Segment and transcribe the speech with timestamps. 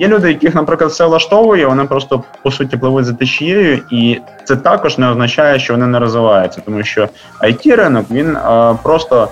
[0.00, 4.56] Є люди, яких, наприклад, все влаштовує, вони просто по суті пливуть за течією, і це
[4.56, 7.08] також не означає, що вони не розвиваються, тому що
[7.42, 9.28] it ринок він а, просто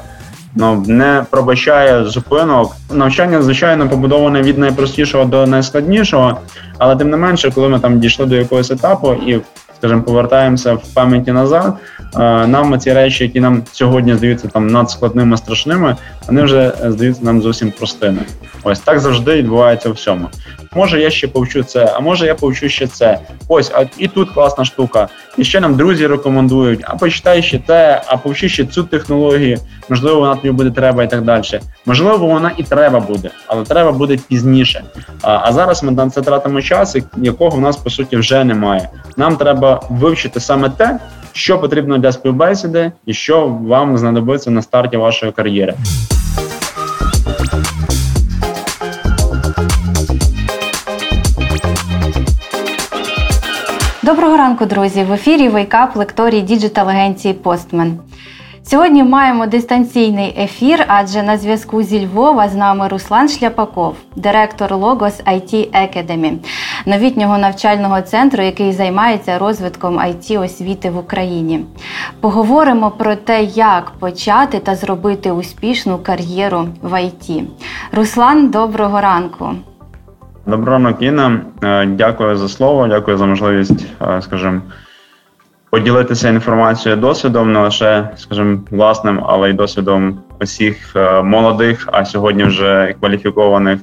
[0.55, 2.77] ну не пробачає зупинок.
[2.93, 6.39] Навчання, звичайно, побудоване від найпростішого до найскладнішого,
[6.79, 9.41] але тим не менше, коли ми там дійшли до якогось етапу і
[9.79, 11.75] скажімо, повертаємося в пам'яті назад.
[12.47, 17.71] Нам ці речі, які нам сьогодні здаються там надскладними, страшними, вони вже здаються нам зовсім
[17.71, 18.19] простими.
[18.63, 20.29] Ось так завжди відбувається у всьому.
[20.75, 23.19] Може, я ще повчу це, а може я повчу ще це.
[23.49, 25.09] Ось, а і тут класна штука.
[25.39, 29.59] І ще нам друзі рекомендують, а почитай ще те, а повчи ще цю технологію.
[29.89, 31.61] Можливо, вона тобі буде треба і так далі.
[31.87, 34.85] Можливо, вона і треба буде, але треба буде пізніше.
[35.23, 38.89] А а зараз ми на це тратимо час, якого в нас по суті вже немає.
[39.17, 40.99] Нам треба вивчити саме те,
[41.33, 45.75] що потрібно для співбесіди, і що вам знадобиться на старті вашої кар'єри.
[54.09, 55.03] Доброго ранку, друзі!
[55.03, 57.99] В ефірі Wake Up лекторії digital агенції Postmen.
[58.63, 65.25] Сьогодні маємо дистанційний ефір, адже на зв'язку зі Львова з нами Руслан Шляпаков, директор Logos
[65.25, 66.37] IT Academy,
[66.87, 71.65] новітнього навчального центру, який займається розвитком it освіти в Україні.
[72.21, 77.43] Поговоримо про те, як почати та зробити успішну кар'єру в IT.
[77.93, 79.51] Руслан, доброго ранку.
[80.49, 81.41] Доброго ранок, Інна.
[81.63, 84.61] Е, дякую за слово, дякую за можливість, е, скажімо,
[85.71, 92.45] поділитися інформацією досвідом, не лише, скажімо, власним, але й досвідом усіх е, молодих, а сьогодні
[92.45, 93.81] вже кваліфікованих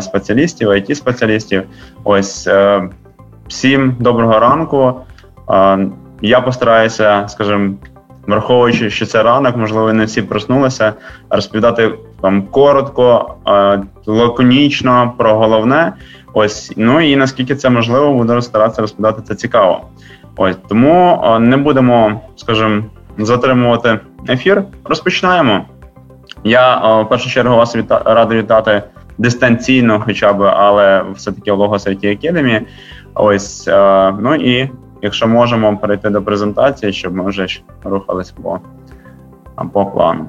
[0.00, 1.62] спеціалістів, it спеціалістів.
[2.04, 2.48] Ось
[3.48, 4.94] всім доброго ранку.
[6.22, 7.74] Я постараюся, скажімо,
[8.30, 10.92] враховуючи, що це ранок, можливо, не всі проснулися,
[11.30, 11.90] розповідати
[12.22, 13.34] там коротко,
[14.06, 15.92] лаконічно про головне.
[16.32, 19.80] Ось ну і наскільки це можливо, буду старатися розповідати це цікаво.
[20.36, 22.82] Ось тому не будемо, скажімо,
[23.18, 24.62] затримувати ефір.
[24.84, 25.64] Розпочинаємо.
[26.44, 28.82] Я в першу чергу вас віта радий вітати
[29.18, 32.60] дистанційно, хоча б, але все таки в IT Academy.
[33.14, 33.66] Ось
[34.20, 34.70] ну і
[35.02, 37.46] якщо можемо перейти до презентації, щоб ми вже
[37.84, 38.60] рухались по,
[39.72, 40.26] по плану.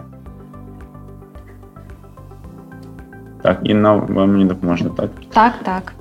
[3.42, 5.10] Так, Інна, ви мені допоможете, так?
[5.34, 5.94] Так, так.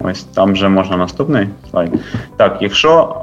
[0.00, 1.92] Ось там вже можна наступний слайд.
[2.36, 3.22] Так, якщо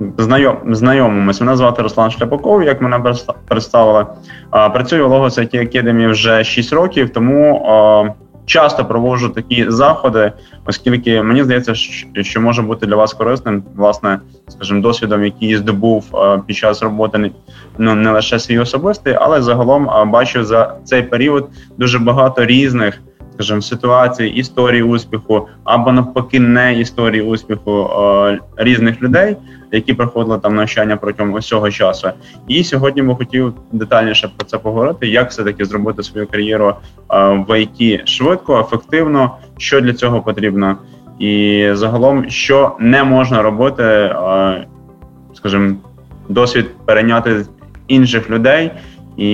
[0.00, 3.14] е, знайом, знайомимось, мене звати Руслан Шляпаков, як мене
[3.48, 4.06] представили.
[4.54, 8.14] Е, працюю в Logos IT Academy вже 6 років, тому е,
[8.50, 10.32] часто проводжу такі заходи,
[10.66, 11.74] оскільки мені здається,
[12.22, 17.30] що може бути для вас корисним, власне, скажімо, досвідом, який здобув е, під час роботи
[17.78, 23.00] ну не лише свій особистий, але загалом е, бачу за цей період дуже багато різних
[23.40, 29.36] скажімо, ситуації, історії успіху, або навпаки, не історії успіху е, різних людей,
[29.72, 32.08] які проходили там навчання протягом усього часу.
[32.48, 37.44] І сьогодні ми хотів детальніше про це поговорити, як все таки зробити свою кар'єру е,
[37.48, 40.76] в ІТ швидко, ефективно, що для цього потрібно,
[41.18, 44.66] і загалом, що не можна робити, е,
[45.34, 45.76] скажімо,
[46.28, 47.44] досвід перейняти
[47.88, 48.70] інших людей,
[49.16, 49.26] і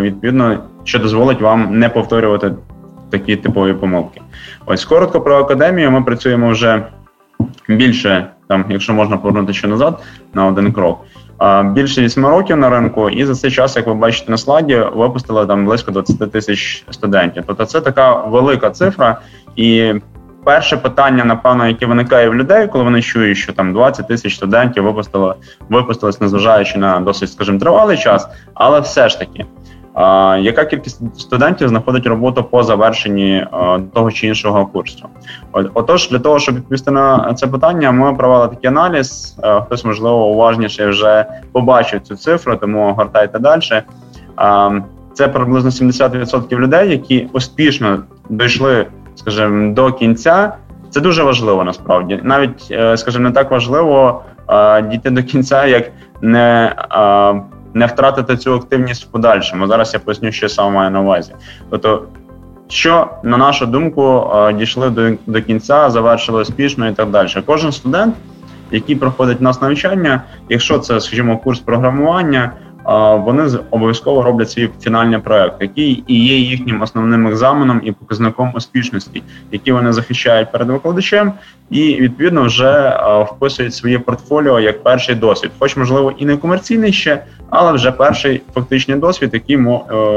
[0.00, 2.52] відповідно, що дозволить вам не повторювати
[3.18, 4.20] такі типові помилки.
[4.66, 5.90] Ось коротко про академію.
[5.90, 6.82] Ми працюємо вже
[7.68, 10.02] більше, там, якщо можна повернути ще назад,
[10.34, 11.04] на один крок.
[11.64, 15.46] Більше 8 років на ринку, і за цей час, як ви бачите на слайді, випустили
[15.46, 17.42] там близько 20 тисяч студентів.
[17.46, 19.20] Тобто це така велика цифра.
[19.56, 19.94] І
[20.44, 24.84] перше питання, напевно, яке виникає в людей, коли вони чують, що там 20 тисяч студентів
[24.84, 25.34] випустили,
[25.68, 29.46] випустились, незважаючи на досить, скажімо, тривалий час, але все ж таки.
[30.40, 33.46] Яка кількість студентів знаходить роботу по завершенні
[33.94, 35.08] того чи іншого курсу?
[35.52, 39.36] Отож, для того, щоб відповісти на це питання, ми провели такий аналіз.
[39.64, 43.82] Хтось, можливо, уважніше вже побачив цю цифру, тому гортайте далі.
[45.12, 50.52] Це приблизно 70% людей, які успішно дійшли, скажімо, до кінця.
[50.90, 52.20] Це дуже важливо насправді.
[52.22, 54.22] Навіть, е, скажімо, не так важливо
[54.90, 55.90] дійти до кінця, як
[56.22, 56.74] не
[57.74, 59.66] не втратити цю активність в подальшому.
[59.66, 61.32] Зараз я поясню, що саме маю на увазі.
[61.70, 62.02] Тобто,
[62.68, 67.28] що на нашу думку дійшли до до кінця, завершили успішно і так далі.
[67.46, 68.14] Кожен студент,
[68.70, 72.52] який проходить у нас навчання, якщо це, скажімо, курс програмування,
[73.24, 79.22] вони обов'язково роблять свій фінальний проект, який і є їхнім основним екзаменом і показником успішності,
[79.52, 81.32] які вони захищають перед викладачем,
[81.70, 83.00] і відповідно вже
[83.30, 88.42] вписують своє портфоліо як перший досвід, хоч можливо і не комерційний ще, але вже перший
[88.54, 89.60] фактичний досвід, який е,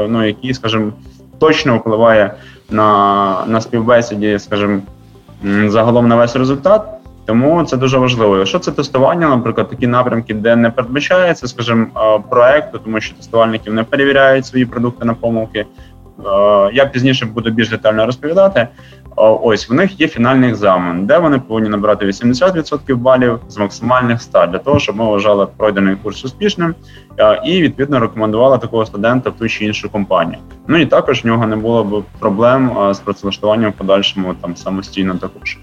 [0.08, 0.92] ну, який, скажімо,
[1.38, 2.34] точно впливає
[2.70, 4.80] на на співбесіді, скажімо,
[5.66, 6.97] загалом на весь результат.
[7.28, 8.38] Тому це дуже важливо.
[8.38, 11.86] Якщо це тестування, наприклад, такі напрямки, де не передбачається, скажімо,
[12.30, 15.66] проекту, тому що тестувальників не перевіряють свої продукти на помилки.
[16.72, 18.68] Я пізніше буду більш детально розповідати.
[19.16, 24.46] Ось в них є фінальний екзамен, де вони повинні набрати 80% балів з максимальних 100,
[24.46, 26.74] для того, щоб ми вважали пройдений курс успішним
[27.44, 30.38] і відповідно рекомендували такого студента в ту чи іншу компанію.
[30.66, 35.14] Ну і також в нього не було б проблем з працевлаштуванням в подальшому там самостійно
[35.14, 35.58] також.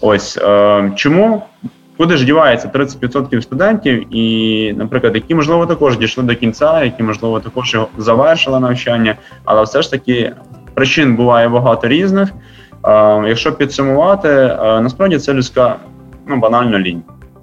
[0.00, 1.42] Ось е, чому
[1.96, 7.40] куди ж дівається 30% студентів, і, наприклад, які можливо також дійшли до кінця, які можливо
[7.40, 10.32] також завершили навчання, але все ж таки
[10.74, 12.28] причин буває багато різних.
[12.86, 15.76] Е, якщо підсумувати, е, насправді це людська
[16.26, 17.02] ну банально лінь.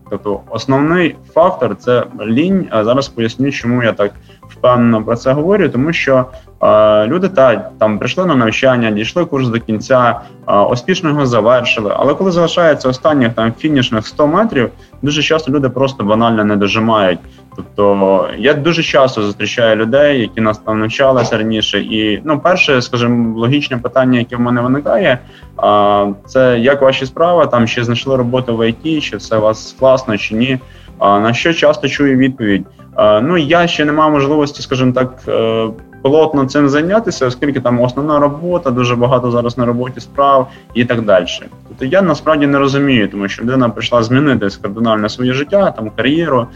[0.10, 2.68] Тобто основний фактор це лінь.
[2.72, 4.12] Зараз поясню, чому я так
[4.58, 6.26] впевнено про це говорю, тому що
[6.64, 11.94] е, люди та там прийшли на навчання, дійшли курс до кінця, е, успішно його завершили.
[11.98, 14.70] Але коли залишається останніх там фінішних 100 метрів,
[15.02, 17.20] дуже часто люди просто банально не дожимають.
[17.56, 21.80] Тобто я дуже часто зустрічаю людей, які нас там навчалися раніше.
[21.80, 25.20] І ну, перше, скажімо, логічне питання, яке в мене виникає,
[25.58, 29.76] а, це як ваші справи, там чи знайшли роботу в ІТ, чи все у вас
[29.80, 30.60] класно, чи ні.
[30.98, 32.66] А на що часто чую відповідь?
[32.96, 35.68] А, ну я ще не мав можливості, скажімо так, е,
[36.02, 41.02] плотно цим зайнятися, оскільки там основна робота, дуже багато зараз на роботі справ і так
[41.02, 41.26] далі.
[41.68, 46.48] Тобто я насправді не розумію, тому що людина прийшла змінити кардинально своє життя, там кар'єру.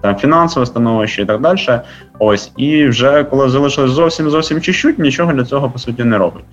[0.00, 1.58] Там фінансове становище і так далі.
[2.18, 6.44] Ось і вже коли залишилось зовсім зовсім чуть-чуть, нічого для цього по суті не робить.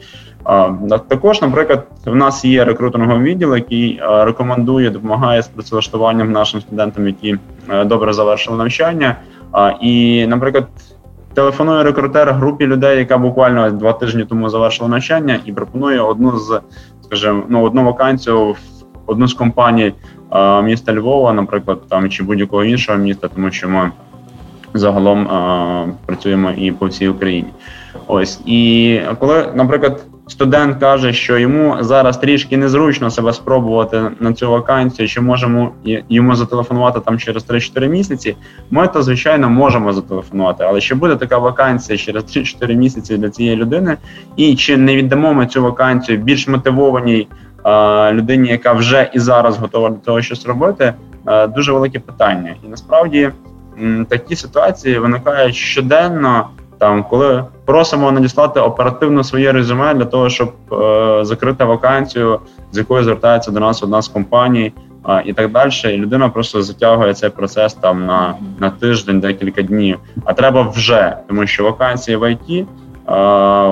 [0.44, 0.70] А,
[1.08, 7.36] Також, наприклад, в нас є рекрутинговий відділ, який рекомендує, допомагає з працевлаштуванням нашим студентам, які
[7.70, 9.16] е, добре завершили навчання.
[9.52, 10.68] А, І, наприклад,
[11.34, 16.62] телефонує рекрутер групі людей, яка буквально два тижні тому завершила навчання, і пропонує одну з,
[17.02, 18.58] скажімо, ну одну вакансію в
[19.06, 19.94] одну з компаній
[20.64, 23.92] міста Львова, наприклад, там чи будь-якого іншого міста, тому що ми
[24.74, 25.28] загалом
[26.06, 27.50] працюємо і по всій Україні.
[28.08, 34.52] Ось і коли, наприклад, студент каже, що йому зараз трішки незручно себе спробувати на цю
[34.52, 35.72] вакансію, чи можемо
[36.10, 38.36] йому зателефонувати там через 3-4 місяці,
[38.72, 40.64] ми то звичайно можемо зателефонувати.
[40.64, 43.98] Але чи буде така вакансія через 3-4 місяці для цієї людини,
[44.36, 47.28] і чи не віддамо ми цю вакансію більш мотивованій
[48.12, 50.94] людині, яка вже і зараз готова до того, щось робити,
[51.48, 52.56] дуже велике питання.
[52.66, 53.32] І насправді
[54.10, 61.26] такі ситуації виникають щоденно, там коли просимо надіслати оперативно своє резюме для того, щоб е,
[61.26, 62.40] закрити вакансію,
[62.72, 64.74] з якою звертається до нас одна з компаній.
[65.26, 70.00] І так далі, і людина просто затягує цей процес там на на тиждень, декілька днів.
[70.26, 72.68] А треба вже, тому що вакансії в ІТ,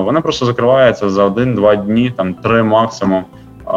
[0.04, 3.24] вона просто закривається за один-два дні, там три максимум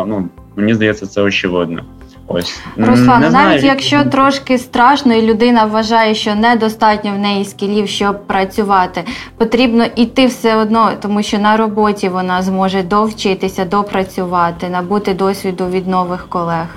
[0.07, 1.81] ну мені здається, це очевидно.
[2.27, 3.61] Ось Руслан, навіть знаю.
[3.63, 9.03] якщо трошки страшно, і людина вважає, що недостатньо в неї скілів, щоб працювати,
[9.37, 15.87] потрібно йти все одно, тому що на роботі вона зможе довчитися, допрацювати, набути досвіду від
[15.87, 16.67] нових колег.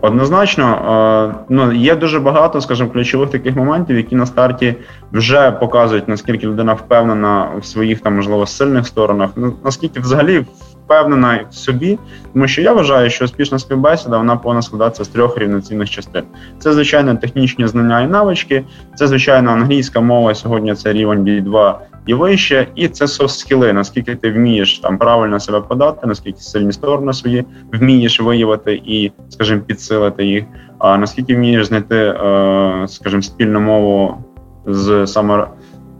[0.00, 4.74] Однозначно, ну є дуже багато, скажімо, ключових таких моментів, які на старті
[5.12, 9.30] вже показують наскільки людина впевнена в своїх там можливо сильних сторонах.
[9.36, 10.44] Ну наскільки взагалі
[10.84, 11.98] впевнена в собі,
[12.32, 16.22] тому що я вважаю, що успішна співбесіда вона повинна складатися з трьох рівноцінних частин.
[16.58, 18.64] Це звичайно технічні знання і навички,
[18.94, 20.34] це звичайно англійська мова.
[20.34, 21.74] Сьогодні це рівень B2
[22.06, 27.12] і вище, і це софт-скіли, наскільки ти вмієш там правильно себе подати, наскільки сильні сторони
[27.12, 30.44] свої вмієш виявити і, скажімо, підсилити їх.
[30.78, 34.24] А наскільки вмієш знайти, е, скажімо, спільну мову
[34.66, 35.46] з саме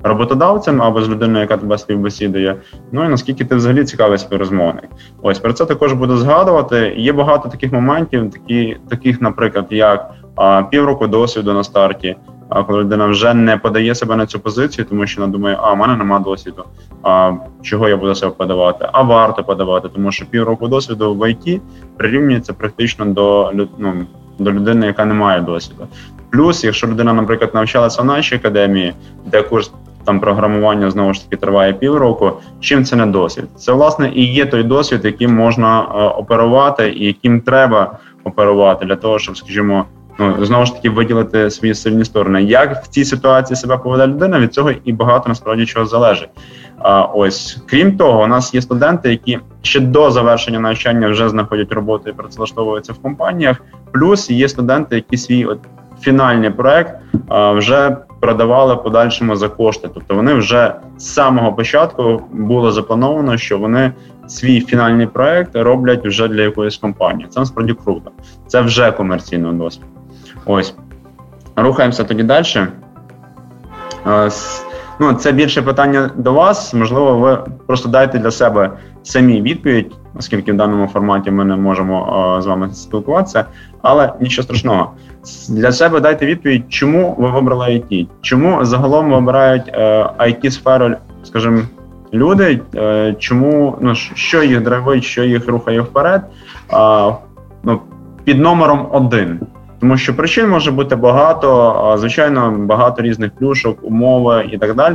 [0.02, 2.56] роботодавцем або з людиною, яка тебе співбесідує.
[2.92, 4.88] Ну і наскільки ти взагалі цікавий співрозмовник.
[5.22, 6.94] Ось про це також буду згадувати.
[6.96, 12.16] Є багато таких моментів, такі, таких, наприклад, як а, півроку досвіду на старті.
[12.48, 15.72] А коли людина вже не подає себе на цю позицію, тому що вона думає, а
[15.72, 16.64] в мене нема досвіду.
[17.02, 17.32] А
[17.62, 18.88] чого я буду себе подавати?
[18.92, 21.60] А варто подавати, тому що півроку досвіду в ІТ
[21.96, 24.06] прирівнюється практично до ну,
[24.38, 25.86] до людини, яка не має досвіду.
[26.30, 28.94] Плюс, якщо людина, наприклад, навчалася в нашій академії,
[29.26, 29.72] де курс
[30.04, 32.32] там програмування знову ж таки триває півроку.
[32.60, 33.44] Чим це не досвід?
[33.56, 38.96] Це власне і є той досвід, яким можна е, оперувати, і яким треба оперувати для
[38.96, 39.84] того, щоб, скажімо,
[40.18, 42.42] ну знову ж таки виділити свої сильні сторони.
[42.42, 44.40] Як в цій ситуації себе поведе людина?
[44.40, 46.30] Від цього і багато насправді чого залежить.
[46.78, 51.72] А ось крім того, у нас є студенти, які ще до завершення навчання вже знаходять
[51.72, 53.56] роботу і працевлаштовуються в компаніях.
[53.92, 55.58] Плюс є студенти, які свій от
[56.02, 56.94] фінальний проект
[57.30, 59.88] вже продавали подальшому за кошти.
[59.94, 63.92] Тобто вони вже з самого початку було заплановано, що вони
[64.26, 67.28] свій фінальний проект роблять вже для якоїсь компанії.
[67.30, 68.10] Це насправді круто.
[68.46, 69.84] Це вже комерційний досвід.
[70.46, 70.74] Ось
[71.56, 72.46] рухаємося тоді далі.
[75.00, 76.74] Ну, це більше питання до вас.
[76.74, 78.70] Можливо, ви просто дайте для себе
[79.02, 83.44] самі відповідь, оскільки в даному форматі ми не можемо з вами спілкуватися,
[83.82, 84.90] але нічого страшного.
[85.48, 88.06] Для себе дайте відповідь, чому ви вибрали IT?
[88.20, 89.72] Чому загалом вибирають
[90.18, 91.60] it е, сферу скажімо,
[92.12, 92.60] люди?
[92.74, 96.22] Е, чому ну що їх драйвить, що їх рухає вперед?
[97.64, 97.80] Ну,
[98.24, 99.40] Під номером один.
[99.80, 104.94] Тому що причин може бути багато, звичайно, багато різних плюшок, умови і так далі.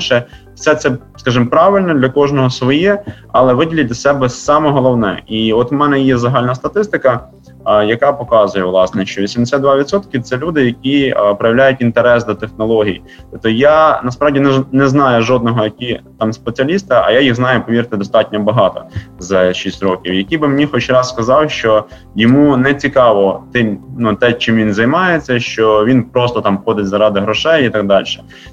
[0.58, 5.24] Все це, скажімо, правильно для кожного своє, але виділіть для себе саме головне.
[5.28, 7.20] І от в мене є загальна статистика
[7.68, 13.02] яка показує власне, що 82%– це люди, які проявляють інтерес до технологій.
[13.32, 17.98] Тобто я насправді не, не знаю жодного, які там спеціаліста, а я їх знаю, повірте,
[17.98, 18.84] достатньо багато
[19.20, 21.86] за 6 років, який би мені хоч раз сказав, що
[22.16, 27.20] йому не цікаво тим, ну те, чим він займається, що він просто там ходить заради
[27.20, 28.06] грошей і так далі.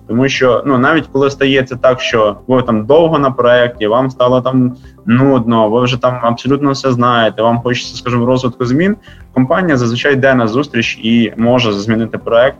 [0.08, 4.40] Тому що ну навіть коли стається так, що ви там довго на проєкті, вам стало
[4.40, 7.42] там нудно, ви вже там абсолютно все знаєте.
[7.42, 8.96] Вам хочеться, скажімо, розвитку змін.
[9.32, 12.56] Компанія зазвичай йде на зустріч і може змінити проект,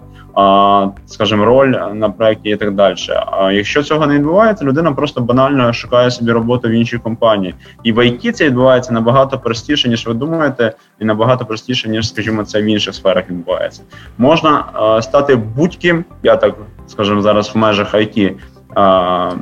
[1.07, 2.97] скажімо, роль на проєкті і так далі.
[3.27, 7.55] А якщо цього не відбувається, людина просто банально шукає собі роботу в іншій компанії.
[7.83, 12.45] І в IT це відбувається набагато простіше, ніж ви думаєте, і набагато простіше, ніж, скажімо,
[12.45, 13.83] це в інших сферах відбувається.
[14.19, 14.65] Можна
[15.03, 16.55] стати будь-ким, я так
[16.87, 18.33] скажімо, зараз в межах IT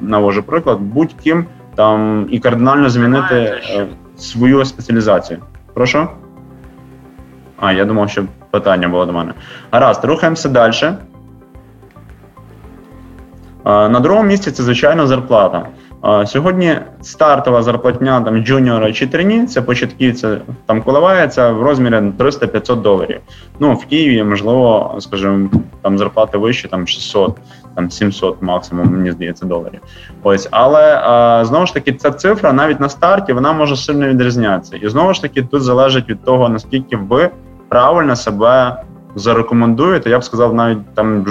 [0.03, 3.87] навожу приклад, будь-ким там і кардинально змінити е,
[4.17, 5.39] свою спеціалізацію.
[5.75, 6.09] Прошу?
[7.57, 9.33] А, я думав, що питання було до мене.
[9.71, 10.73] Гаразд, рухаємося далі.
[13.65, 15.67] На другому місці це, звичайно, зарплата.
[16.27, 23.21] Сьогодні стартова зарплатня там джуніора чи трині, це початківця там коливається в розмірі 300-500 доларів.
[23.61, 25.51] Ну в Києві можливо, скажімо,
[25.83, 27.37] там зарплати вищі, там 600,
[27.75, 29.81] там 700 максимум, мені здається, доларів.
[30.23, 34.77] Ось, але а, знову ж таки, ця цифра навіть на старті вона може сильно відрізнятися.
[34.77, 37.31] І знову ж таки, тут залежить від того наскільки ви
[37.69, 38.83] правильно себе
[39.15, 40.11] зарекомендуєте.
[40.11, 41.27] Я б сказав, навіть там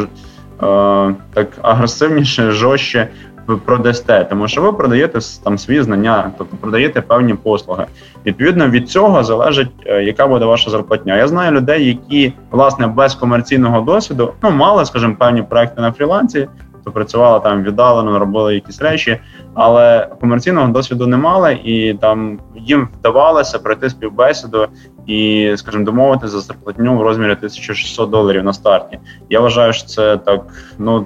[1.33, 3.07] так агресивніше, жорстче
[3.47, 7.85] ви продасте, тому що ви продаєте там свої знання, тобто продаєте певні послуги.
[8.25, 11.17] Відповідно від цього залежить, е, яка буде ваша зарплатня.
[11.17, 16.47] Я знаю людей, які власне без комерційного досвіду ну мали, скажімо, певні проекти на фрілансі,
[16.83, 19.19] то працювали там віддалено, робили якісь речі,
[19.53, 24.67] але комерційного досвіду не мали, і там їм вдавалося пройти співбесіду
[25.07, 28.99] і, скажімо, домовити за зарплатню в розмірі 1600 доларів на старті.
[29.29, 30.41] Я вважаю, що це так
[30.77, 31.05] ну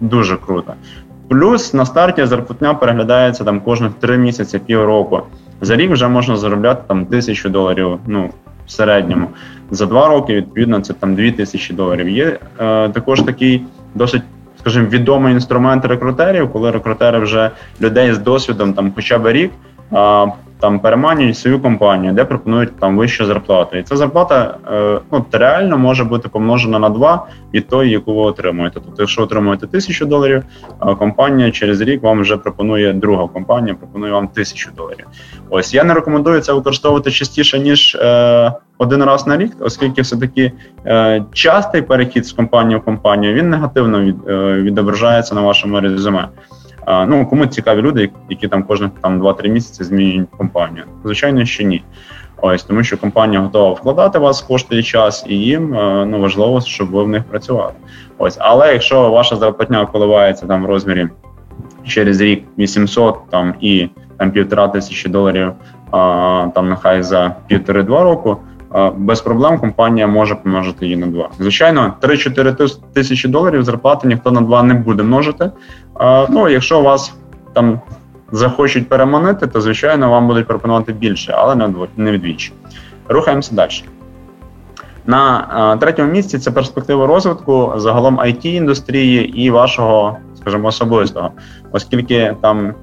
[0.00, 0.74] дуже круто.
[1.32, 5.22] Плюс на старті зарплатня переглядається там кожних три місяці, півроку.
[5.60, 7.98] За рік вже можна заробляти там тисячу доларів.
[8.06, 8.30] Ну
[8.66, 9.28] в середньому
[9.70, 12.08] за два роки відповідно це там дві тисячі доларів.
[12.08, 13.62] Є е, також такий
[13.94, 14.22] досить,
[14.60, 19.50] скажімо, відомий інструмент рекрутерів, коли рекрутери вже людей з досвідом, там хоча б рік
[20.62, 23.76] там переманюють свою компанію, де пропонують там вищу зарплату.
[23.76, 28.20] І ця зарплата е, ну, реально може бути помножена на два від тої, яку ви
[28.20, 28.80] отримуєте.
[28.84, 30.42] Тобто, якщо отримуєте тисячу доларів,
[30.98, 35.06] компанія через рік вам вже пропонує друга компанія, пропонує вам тисячу доларів.
[35.50, 40.16] Ось я не рекомендую це використовувати частіше ніж е, один раз на рік, оскільки все
[40.16, 40.52] таки
[40.86, 46.28] е, частий перехід з компанії в компанію він негативно від, е, відображається на вашому резюме.
[46.86, 50.84] Ну кому цікаві люди, які там кожних там 2-3 місяці змінюють компанію.
[51.04, 51.82] Звичайно, що ні.
[52.44, 56.60] Ось тому, що компанія готова вкладати вас кошти і час, і їм е, ну важливо,
[56.60, 57.72] щоб ви в них працювали.
[58.18, 61.08] Ось, але якщо ваша зарплатня коливається там в розмірі
[61.86, 65.52] через рік 800 там і там півтора тисячі доларів,
[65.90, 68.36] а, там нехай за півтори-два року
[68.96, 71.28] без проблем компанія може помножити її на 2.
[71.38, 75.50] Звичайно, 3-4 тисячі доларів зарплати ніхто на 2 не буде множити.
[76.30, 77.14] Ну, якщо вас
[77.52, 77.80] там
[78.32, 82.52] захочуть переманити, то звичайно вам будуть пропонувати більше, але не вдвічі.
[83.08, 83.70] Рухаємося далі.
[85.06, 91.30] На третьому місці це перспектива розвитку загалом it індустрії і вашого, скажімо, особистого,
[91.72, 92.74] оскільки там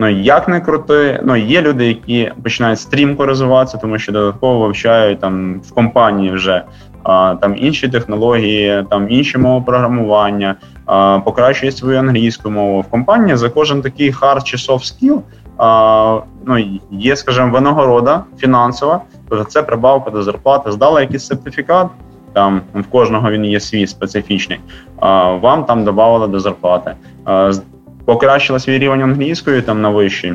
[0.00, 5.20] Ну як не крути, ну є люди, які починають стрімко розвиватися, тому що додатково вивчають
[5.20, 6.64] там в компанії вже
[7.02, 10.54] а, там інші технології, там інші мови програмування,
[10.86, 12.80] а, покращують свою англійську мову.
[12.80, 15.20] В компанії за кожен такий hard чи soft skill
[15.56, 21.86] а, ну, є, скажімо, винагорода фінансова, тобто це прибавка до зарплати, здала якийсь сертифікат.
[22.32, 24.60] там в кожного він є свій специфічний.
[25.40, 26.94] Вам там додавали до зарплати.
[28.08, 30.34] Покращили свій рівень англійської там на вищий.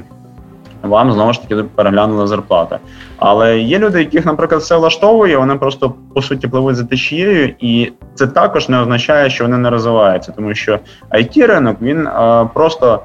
[0.82, 2.78] Вам знову ж таки переглянули зарплати.
[3.18, 7.92] Але є люди, яких, наприклад, все влаштовує, вони просто по суті пливуть за течією, і
[8.16, 10.80] це також не означає, що вони не розвиваються, тому що
[11.12, 13.04] it ринок він а, просто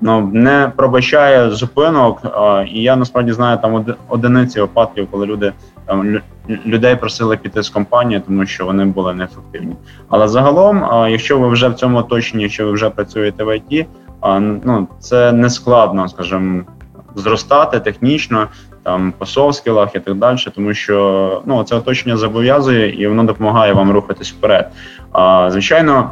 [0.00, 2.20] ну не пробачає зупинок.
[2.24, 5.52] А, і я насправді знаю там одиниці випадків, коли люди
[5.86, 6.20] там
[6.66, 9.76] людей просили піти з компанії, тому що вони були неефективні.
[10.08, 13.86] Але загалом, а, якщо ви вже в цьому оточенні, якщо ви вже працюєте в IT,
[14.40, 16.62] ну це не складно, скажімо,
[17.14, 18.48] зростати технічно,
[18.82, 23.72] там по софт-скілах і так далі, тому що ну це оточення зобов'язує і воно допомагає
[23.72, 24.68] вам рухатись вперед.
[25.12, 26.10] А звичайно.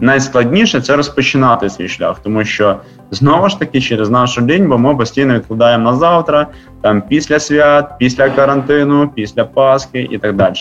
[0.00, 2.76] Найскладніше це розпочинати свій шлях, тому що
[3.10, 6.46] знову ж таки через нашу день, бо ми постійно відкладаємо на завтра,
[6.80, 10.54] там після свят, після карантину, після Пасхи і так далі.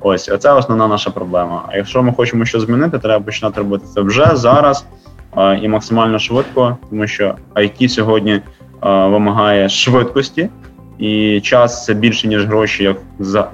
[0.00, 1.62] Ось оце основна наша проблема.
[1.68, 4.86] А якщо ми хочемо щось змінити, треба починати робити це вже зараз
[5.62, 8.40] і максимально швидко, тому що IT сьогодні
[8.82, 10.48] вимагає швидкості,
[10.98, 12.96] і час це більше ніж гроші, як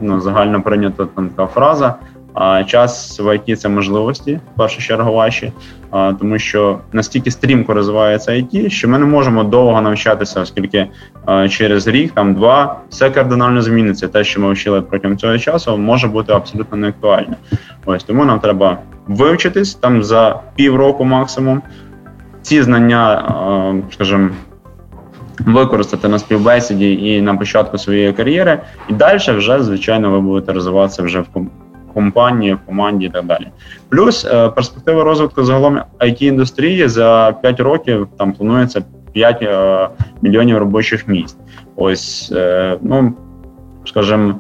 [0.00, 1.94] ну, загально прийнята там така фраза.
[2.34, 5.52] А час в IT– це можливості в першу чергу ваші,
[5.90, 10.86] тому що настільки стрімко розвивається IT, що ми не можемо довго навчатися, оскільки
[11.48, 14.08] через рік, там два, все кардинально зміниться.
[14.08, 17.36] Те, що ми вчили протягом цього часу, може бути абсолютно неактуальне.
[17.84, 21.62] Ось тому нам треба вивчитись там за півроку максимум.
[22.42, 23.25] Ці знання,
[23.92, 24.30] скажімо,
[25.38, 31.02] використати на співбесіді і на початку своєї кар'єри, і далі вже звичайно ви будете розвиватися
[31.02, 31.26] вже в
[31.94, 33.49] компанії, в команді і так далі.
[33.88, 39.88] Плюс е, перспектива розвитку загалом it індустрії за 5 років там планується 5 е,
[40.23, 41.37] мільйонів робочих місць.
[41.76, 43.14] Ось е, ну
[43.85, 44.35] скажімо,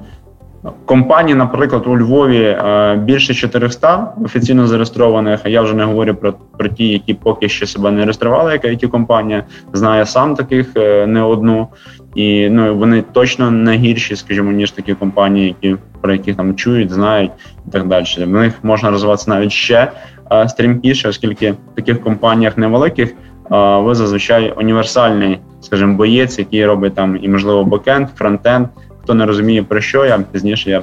[0.84, 2.58] Компаній, наприклад, у Львові
[2.96, 5.40] більше 400 офіційно зареєстрованих.
[5.44, 8.88] Я вже не говорю про про ті, які поки що себе не реєстрували, як it
[8.88, 10.76] компанія знає сам таких
[11.06, 11.68] не одну,
[12.14, 16.90] і ну вони точно не гірші, скажімо, ніж такі компанії, які про які там чують,
[16.90, 17.30] знають
[17.68, 18.04] і так далі.
[18.18, 19.92] В них можна розвиватися навіть ще
[20.28, 23.14] а, стрімкіше, оскільки в таких компаніях невеликих
[23.50, 28.66] ви зазвичай універсальний, скажімо, боєць, який робить там і можливо бекенд, фронтенд.
[29.02, 30.82] Хто не розуміє про що, я пізніше я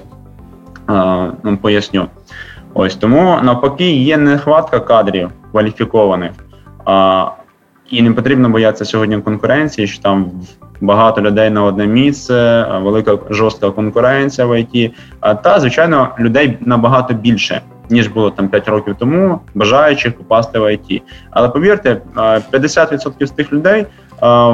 [0.88, 2.06] а, ну, поясню.
[2.74, 6.32] Ось тому навпаки є нехватка кадрів кваліфікованих.
[6.86, 7.26] А,
[7.90, 10.32] і не потрібно боятися сьогодні конкуренції, що там
[10.82, 14.94] багато людей на одне місце, велика жорстка конкуренція в ІТ.
[15.44, 21.04] Та звичайно, людей набагато більше ніж було там 5 років тому, бажаючих попасти в ІТ.
[21.32, 23.86] Але повірте, 50% з тих людей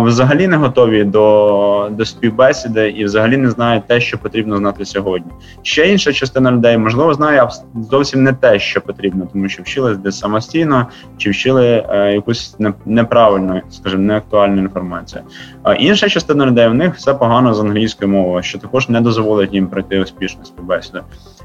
[0.03, 5.31] взагалі не готові до до співбесіди і взагалі не знають те, що потрібно знати сьогодні.
[5.61, 7.49] Ще інша частина людей можливо знає
[7.91, 13.61] зовсім не те, що потрібно, тому що вчились десь самостійно чи вчили е, якусь неправильну,
[13.69, 15.23] скажімо, неактуальну інформацію.
[15.63, 19.53] А інша частина людей в них все погано з англійською мовою, що також не дозволить
[19.53, 20.99] їм пройти успішну співбесіду.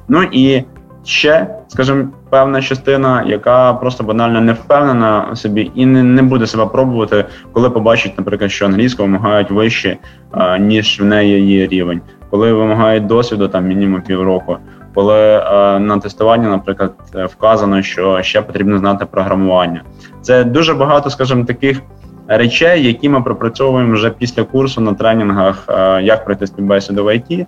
[0.09, 0.65] Ну і
[1.05, 6.47] ще, скажімо, певна частина, яка просто банально не впевнена в собі і не не буде
[6.47, 9.97] себе пробувати, коли побачить, наприклад, що англійську вимагають вище,
[10.31, 14.57] а, ніж в неї є рівень, коли вимагають досвіду там мінімум півроку.
[14.95, 19.83] Коли а, на тестуванні, наприклад, вказано, що ще потрібно знати програмування,
[20.23, 21.83] це дуже багато, скажімо, таких
[22.29, 27.47] речей, які ми пропрацьовуємо вже після курсу на тренінгах, а, як пройти співбесіду в IT,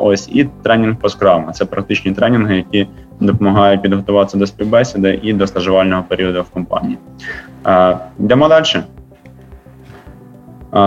[0.00, 1.52] Ось і тренінг по скраму.
[1.52, 2.86] Це практичні тренінги, які
[3.20, 6.98] допомагають підготуватися до співбесіди і до стажувального періоду в компанії.
[8.18, 8.64] Йдемо далі.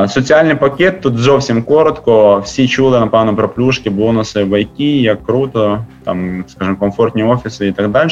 [0.07, 2.39] Соціальний пакет тут зовсім коротко.
[2.39, 7.89] Всі чули, напевно, про плюшки, бонуси IT, як круто, там, скажімо, комфортні офіси і так
[7.89, 8.09] далі.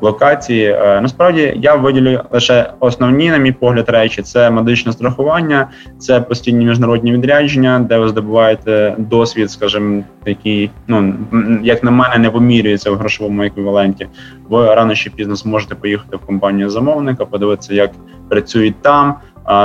[0.00, 0.64] Локації.
[0.64, 6.66] Е, насправді я виділю лише основні, на мій погляд, речі: це медичне страхування, це постійні
[6.66, 11.14] міжнародні відрядження, де ви здобуваєте досвід, скажімо, який, ну
[11.62, 14.06] як на мене, не вимірюється в грошовому еквіваленті.
[14.48, 17.90] Ви рано чи пізно зможете поїхати в компанію замовника, подивитися, як
[18.28, 19.14] працюють там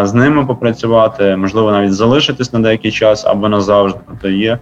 [0.03, 3.99] з ними попрацювати, можливо, навіть залишитись на деякий час або назавжди.
[4.07, 4.59] Тобто є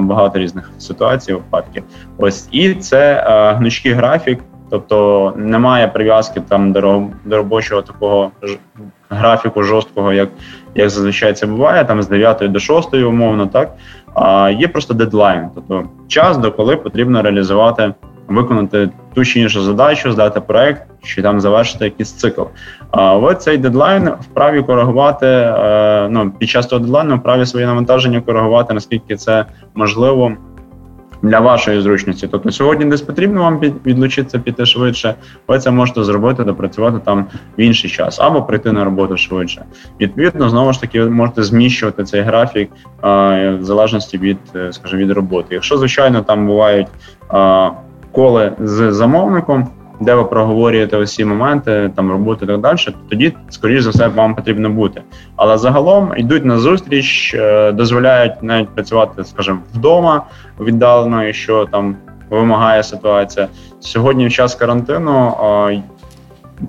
[0.00, 1.84] багато різних ситуацій, випадків.
[2.18, 3.24] Ось і це
[3.58, 8.30] гнучкий графік, тобто немає прив'язки там до робочого такого
[9.10, 10.28] графіку жорсткого, як
[10.74, 13.74] як зазвичай це буває, там з 9 до 6 умовно, так
[14.14, 17.94] а є просто дедлайн, тобто час, до коли потрібно реалізувати
[18.28, 22.42] виконати ту чи іншу задачу, здати проект чи там завершити якийсь цикл.
[22.90, 28.20] А ви цей дедлайн вправі коригувати е, ну, під час того дедлайну вправі своє навантаження
[28.20, 30.32] коригувати, наскільки це можливо
[31.22, 32.28] для вашої зручності.
[32.28, 35.14] Тобто сьогодні десь потрібно вам відлучитися, піти швидше,
[35.48, 37.26] ви це можете зробити, допрацювати там
[37.58, 39.64] в інший час, або прийти на роботу швидше.
[40.00, 42.70] Відповідно, знову ж таки, ви можете зміщувати цей графік
[43.02, 45.54] в залежності від, е, скажімо, від роботи.
[45.54, 46.88] Якщо, звичайно, там бувають
[48.18, 49.68] коли з замовником
[50.00, 54.08] де ви проговорюєте усі моменти там роботи і так далі, то тоді, скоріш за все,
[54.08, 55.02] вам потрібно бути.
[55.36, 60.22] Але загалом йдуть на зустріч, е, дозволяють навіть працювати, скажімо, вдома
[60.60, 61.96] віддалено, що там
[62.30, 63.48] вимагає ситуація.
[63.80, 65.34] Сьогодні, в час карантину,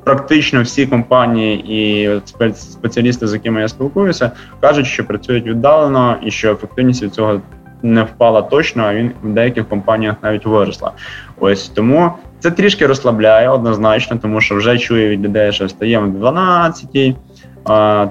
[0.03, 2.19] практично всі компанії і
[2.53, 4.31] спеціалісти, з якими я спілкуюся,
[4.61, 7.41] кажуть, що працюють віддалено і що ефективність від цього.
[7.83, 10.91] Не впала точно, а він в деяких компаніях навіть виросла.
[11.39, 16.13] Ось тому це трішки розслабляє однозначно, тому що вже чую від людей, що встаємо в
[16.13, 17.15] 12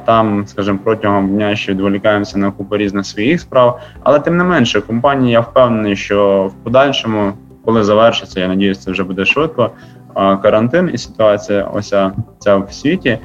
[0.05, 3.81] там, скажімо, протягом дня ще відволікаємося на купу різних своїх справ.
[4.03, 7.33] Але тим не менше, компанія я впевнений, що в подальшому,
[7.65, 9.71] коли завершиться, я надіюся, це вже буде швидко.
[10.15, 13.19] Карантин і ситуація, ося ця в світі.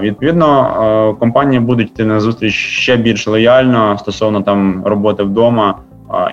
[0.00, 5.78] Відповідно, компанії будуть йти на зустріч ще більш лояльно стосовно там роботи вдома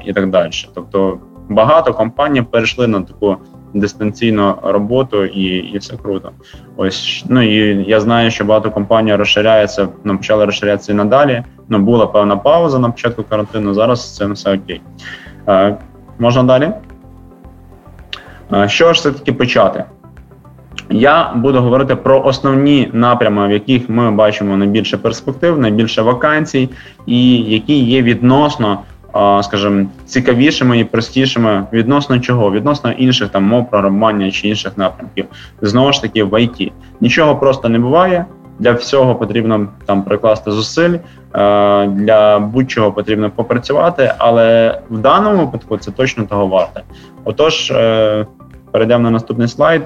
[0.06, 0.52] і так далі.
[0.76, 3.38] Тобто багато компаній перейшли на таку
[3.74, 6.32] дистанційну роботу і і все круто.
[6.78, 11.44] Ось ну і я знаю, що багато компаній розширяється, ну, почали розширятися і надалі.
[11.70, 13.74] Ну була певна пауза на початку карантину.
[13.74, 14.82] Зараз це все окей.
[16.20, 16.72] Можна далі?
[18.68, 19.84] Що ж все таки почати?
[20.90, 26.70] Я буду говорити про основні напрями, в яких ми бачимо найбільше перспектив, найбільше вакансій,
[27.06, 28.80] і які є відносно
[29.42, 32.52] скажімо, цікавішими і простішими відносно чого?
[32.52, 35.26] Відносно інших там мов програмування чи інших напрямків.
[35.62, 36.72] Знову ж таки, в IT.
[37.02, 38.26] Нічого просто не буває.
[38.60, 40.98] Для всього потрібно там прикласти зусиль,
[41.88, 46.82] для будь-чого потрібно попрацювати, але в даному випадку це точно того варте.
[47.24, 48.26] Отож, е,
[48.72, 49.82] перейдемо на наступний слайд.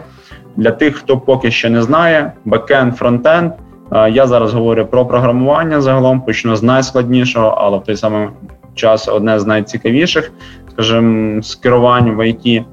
[0.59, 3.51] Для тих, хто поки ще не знає, бекенд, фронтенд.
[4.11, 8.27] Я зараз говорю про програмування загалом, почну з найскладнішого, але в той самий
[8.75, 10.31] час одне з найцікавіших,
[10.71, 12.63] скажімо, скерувань в IT.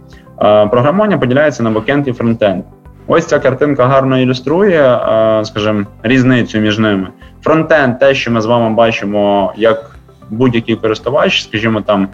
[0.71, 2.65] Програмування поділяється на бекенд і фронтенд.
[3.07, 5.01] Ось ця картинка гарно ілюструє,
[5.45, 7.09] скажімо, різницю між ними.
[7.43, 9.97] Фронтенд, те, що ми з вами бачимо, як
[10.31, 12.09] будь-який користувач, скажімо, там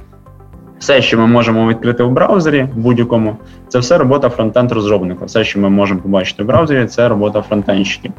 [0.82, 3.36] все, що ми можемо відкрити в браузері, будь-якому,
[3.68, 5.24] це все робота фронтенд-розробника.
[5.24, 8.12] Все, що ми можемо побачити в браузері, це робота фронтенщиків.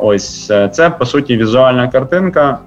[0.00, 2.58] Ось е, це по суті візуальна картинка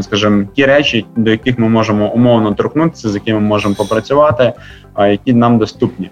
[0.00, 4.52] скажімо, ті речі, до яких ми можемо умовно торкнутися, з якими ми можемо попрацювати,
[4.94, 6.10] а які нам доступні.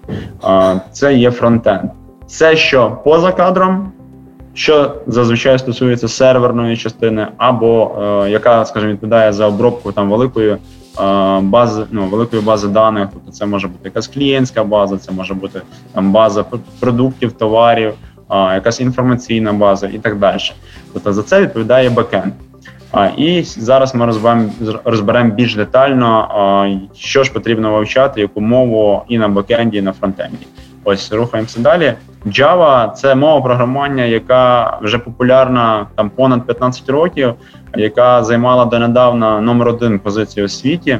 [0.93, 1.91] Це є фронтенд.
[2.27, 3.93] Все, що поза кадром,
[4.55, 10.57] що зазвичай стосується серверної частини, або е, яка, скажімо, відповідає за обробку там великої
[11.41, 13.09] бази, ну великої бази даних.
[13.13, 16.45] Тобто це може бути якась клієнтська база, це може бути там база
[16.81, 17.95] продуктів, товарів,
[18.31, 20.41] якась інформаційна база і так далі.
[20.93, 22.33] Тобто за це відповідає бекенд.
[22.93, 24.51] А, І зараз ми розберемо
[24.85, 30.47] розберемо більш детально, що ж потрібно вивчати, яку мову і на бекенді, і на фронтенді.
[30.89, 31.95] Ось рухаємося далі.
[32.27, 37.35] Java– це мова програмування, яка вже популярна там понад 15 років,
[37.77, 40.99] яка займала донедавна номер один позицію у світі.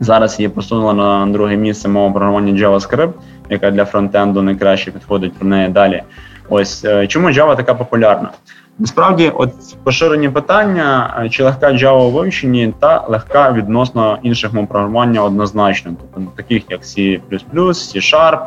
[0.00, 3.12] Зараз її посунула на друге місце мова програмування JavaScript,
[3.50, 6.02] яка для фронтенду найкраще підходить про неї далі.
[6.48, 8.30] Ось е, чому Java така популярна?
[8.78, 9.52] Насправді, от
[9.84, 15.92] поширені питання, е, чи легка Java у вивченні, та легка відносно інших мов програмування однозначно,
[16.00, 18.40] тобто таких як C++, C-Sharp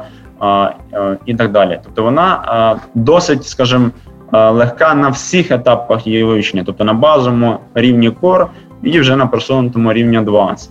[1.25, 1.79] і так далі.
[1.83, 3.89] Тобто вона досить, скажімо,
[4.31, 8.47] легка на всіх етапах її вивчення, тобто на базовому рівні Core
[8.83, 10.69] і вже на просунутому рівні Advanced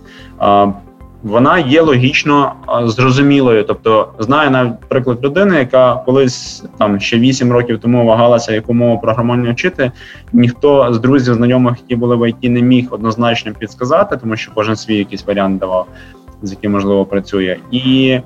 [1.23, 3.63] вона є логічно зрозумілою.
[3.63, 8.99] Тобто, знаю навіть приклад людини, яка колись там ще 8 років тому вагалася, яку мову
[8.99, 9.91] програмування вчити.
[10.33, 14.75] Ніхто з друзів, знайомих, які були в ІТ, не міг однозначно підсказати, тому що кожен
[14.75, 15.87] свій якийсь варіант давав,
[16.41, 17.57] з яким можливо працює.
[17.71, 18.19] І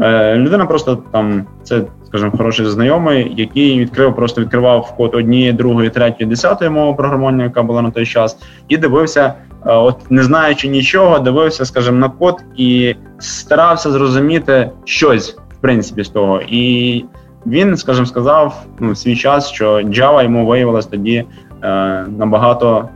[0.00, 1.82] е, людина просто там це.
[2.06, 7.62] Скажімо, хороший знайомий, який відкрив, просто відкривав код однієї, другої, третьої, десятої мови програмування, яка
[7.62, 9.34] була на той час, і дивився
[9.66, 16.04] Е, от не знаючи нічого, дивився, скажімо, на код і старався зрозуміти щось в принципі
[16.04, 16.40] з того.
[16.48, 17.04] І
[17.46, 21.24] він, скажімо, сказав ну, в свій час, що Java йому виявилась тоді
[21.62, 22.88] е, набагато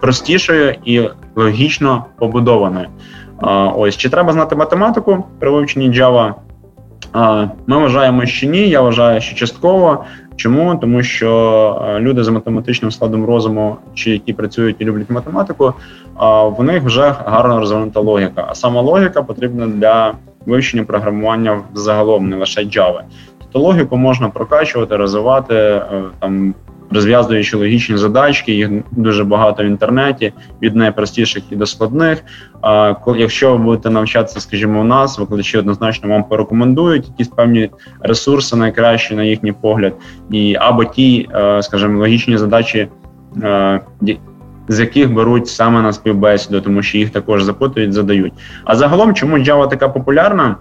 [0.00, 2.86] простішою і логічно побудованою.
[3.76, 6.34] Ось чи треба знати математику при вивченні Java?
[7.66, 8.68] Ми вважаємо, що ні.
[8.68, 10.04] Я вважаю, що частково
[10.36, 10.76] Чому?
[10.76, 15.72] Тому що е, люди з математичним складом розуму, чи які працюють і люблять математику,
[16.58, 18.46] в них вже гарно розвинута логіка.
[18.48, 20.12] А сама логіка потрібна для
[20.46, 23.00] вивчення програмування взагалом, не лише Java.
[23.38, 26.54] Тобто логіку можна прокачувати, розвивати е, там
[26.90, 32.22] розв'язуючи логічні задачки, їх дуже багато в інтернеті, від найпростіших і до складних.
[32.62, 37.70] А якщо ви будете навчатися, скажімо, у нас, викладачі однозначно вам порекомендують якісь певні
[38.00, 39.92] ресурси, найкращі на їхній погляд,
[40.30, 42.88] і або ті, е, скажімо, логічні задачі.
[43.42, 43.80] Е,
[44.68, 48.32] з яких беруть саме на співбесіду, тому що їх також запитують, задають.
[48.64, 50.56] А загалом, чому Java така популярна?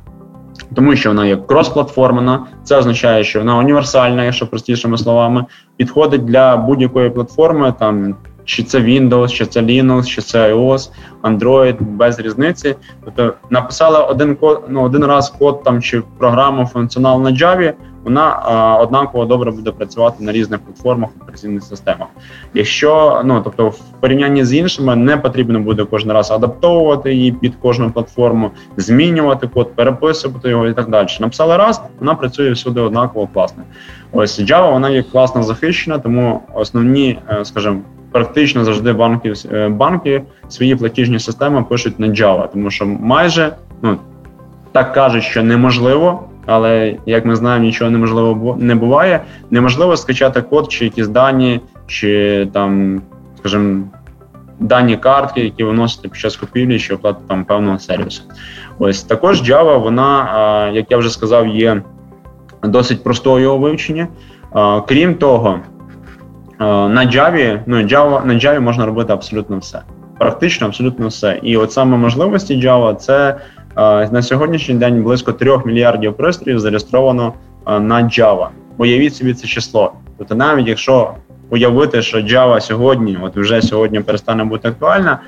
[0.76, 5.46] Тому що вона є крос-платформена, це означає, що вона універсальна, якщо простішими словами,
[5.78, 8.16] підходить для будь-якої платформи, там
[8.46, 10.90] чи це Windows, чи це Linux, чи це iOS,
[11.24, 12.76] Android, без різниці.
[13.06, 17.74] Тобто написала один код, ну один раз код там чи програму функціонал на Java,
[18.06, 22.08] вона а, однаково добре буде працювати на різних платформах операційних системах.
[22.54, 27.56] Якщо ну тобто в порівнянні з іншими не потрібно буде кожен раз адаптовувати її під
[27.56, 31.08] кожну платформу, змінювати код, переписувати його і так далі.
[31.20, 33.64] Написали раз, вона працює всюди однаково класно.
[34.12, 40.24] Ось Java, вона є класно захищена, тому основні, е, скажімо, Практично завжди банки е, банки
[40.48, 43.98] свої платіжні системи пишуть на Java, тому що майже ну
[44.72, 49.22] так кажуть, що неможливо але як ми знаємо, нічого неможливо не буває.
[49.52, 53.02] Неможливо скачати код чи якісь дані, чи там,
[53.40, 53.84] скажімо,
[54.60, 58.24] дані картки, які виносите під час купівлі чи оплати там певного сервісу.
[58.80, 61.82] Ось також Java, вона, як я вже сказав, є
[62.64, 64.08] досить простою у вивченні.
[64.88, 65.60] Крім того,
[66.60, 69.82] на Java, ну Java, на Java можна робити абсолютно все.
[70.20, 71.40] Практично абсолютно все.
[71.44, 73.38] І от саме можливості Java це
[74.12, 77.34] на сьогоднішній день близько 3 мільярдів пристроїв зареєстровано
[77.66, 78.48] на Java.
[78.78, 79.94] Уявіть собі це число.
[80.18, 81.14] Тобто, навіть якщо
[81.50, 85.20] уявити, що Java сьогодні, от вже сьогодні перестане бути актуальна,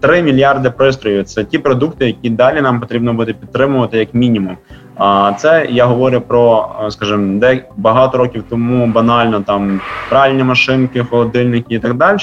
[0.00, 4.56] 3 мільярди пристроїв це ті продукти, які далі нам потрібно буде підтримувати як мінімум.
[4.96, 11.74] А це я говорю про, скажімо, де багато років тому банально там пральні машинки, холодильники
[11.74, 12.18] і так далі.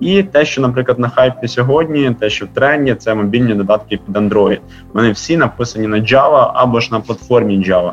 [0.00, 4.16] І те, що, наприклад, на хайпі сьогодні, те, що в тренді, це мобільні додатки під
[4.16, 4.58] Android.
[4.92, 7.92] Вони всі написані на Java або ж на платформі Java.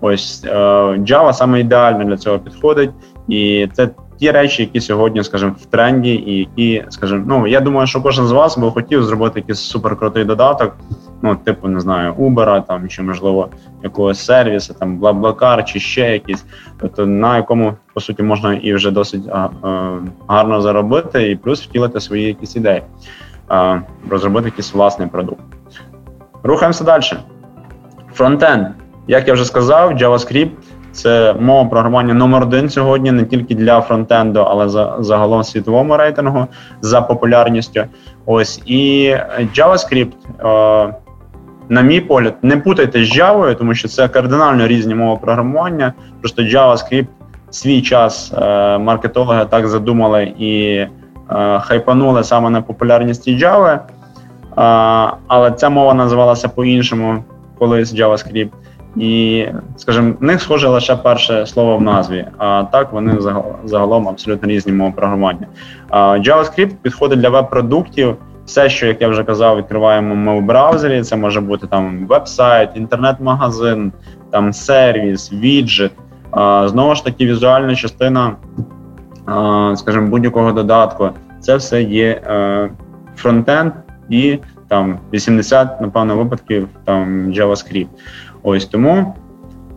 [0.00, 0.54] Ось е,
[0.98, 2.90] Java саме ідеально для цього підходить,
[3.28, 7.86] і це ті речі, які сьогодні, скажімо, в тренді, і які, скажімо, ну я думаю,
[7.86, 10.76] що кожен з вас би хотів зробити якийсь суперкрутий додаток,
[11.22, 13.48] ну, типу, не знаю, Uber, там чи можливо
[13.82, 16.44] якогось сервісу, там Блаблакар, чи ще якийсь,
[16.80, 19.98] тобто на якому по суті можна і вже досить а, а,
[20.28, 22.82] гарно заробити, і плюс втілити свої якісь ідеї,
[23.48, 23.78] а,
[24.10, 25.42] розробити якийсь власний продукт.
[26.42, 27.02] Рухаємося далі.
[28.12, 28.66] Фронтенд.
[29.06, 30.50] Як я вже сказав, JavaScript
[30.94, 36.46] це мова програмування номер один сьогодні не тільки для фронтенду, але за загалом світовому рейтингу
[36.80, 37.84] за популярністю.
[38.26, 39.10] Ось і
[39.56, 40.12] JavaScript,
[40.44, 40.94] е,
[41.68, 45.92] на мій погляд, не путайте з Java, тому що це кардинально різні мови програмування.
[46.20, 47.06] Просто JavaScript
[47.50, 50.88] свій час е, маркетологи так задумали і е,
[51.60, 53.72] хайпанули саме на популярності Java.
[53.72, 53.80] Е,
[55.26, 57.24] але ця мова називалася по-іншому
[57.58, 58.50] колись JavaScript.
[58.96, 63.18] І, скажімо, в них схоже лише перше слово в назві, а так вони
[63.64, 65.46] загалом абсолютно різні мови програмування.
[65.92, 68.16] JavaScript підходить для веб-продуктів.
[68.46, 71.02] Все, що як я вже казав, відкриваємо ми в браузері.
[71.02, 73.92] Це може бути там веб-сайт, інтернет-магазин,
[74.30, 75.92] там сервіс, віджит.
[76.64, 78.32] Знову ж таки, візуальна частина,
[79.74, 81.10] скажімо, будь-якого додатку.
[81.40, 82.70] Це все є е,
[83.16, 83.72] фронтенд
[84.08, 87.86] і там 80, напевно, випадків там JavaScript.
[88.44, 89.14] Ось тому.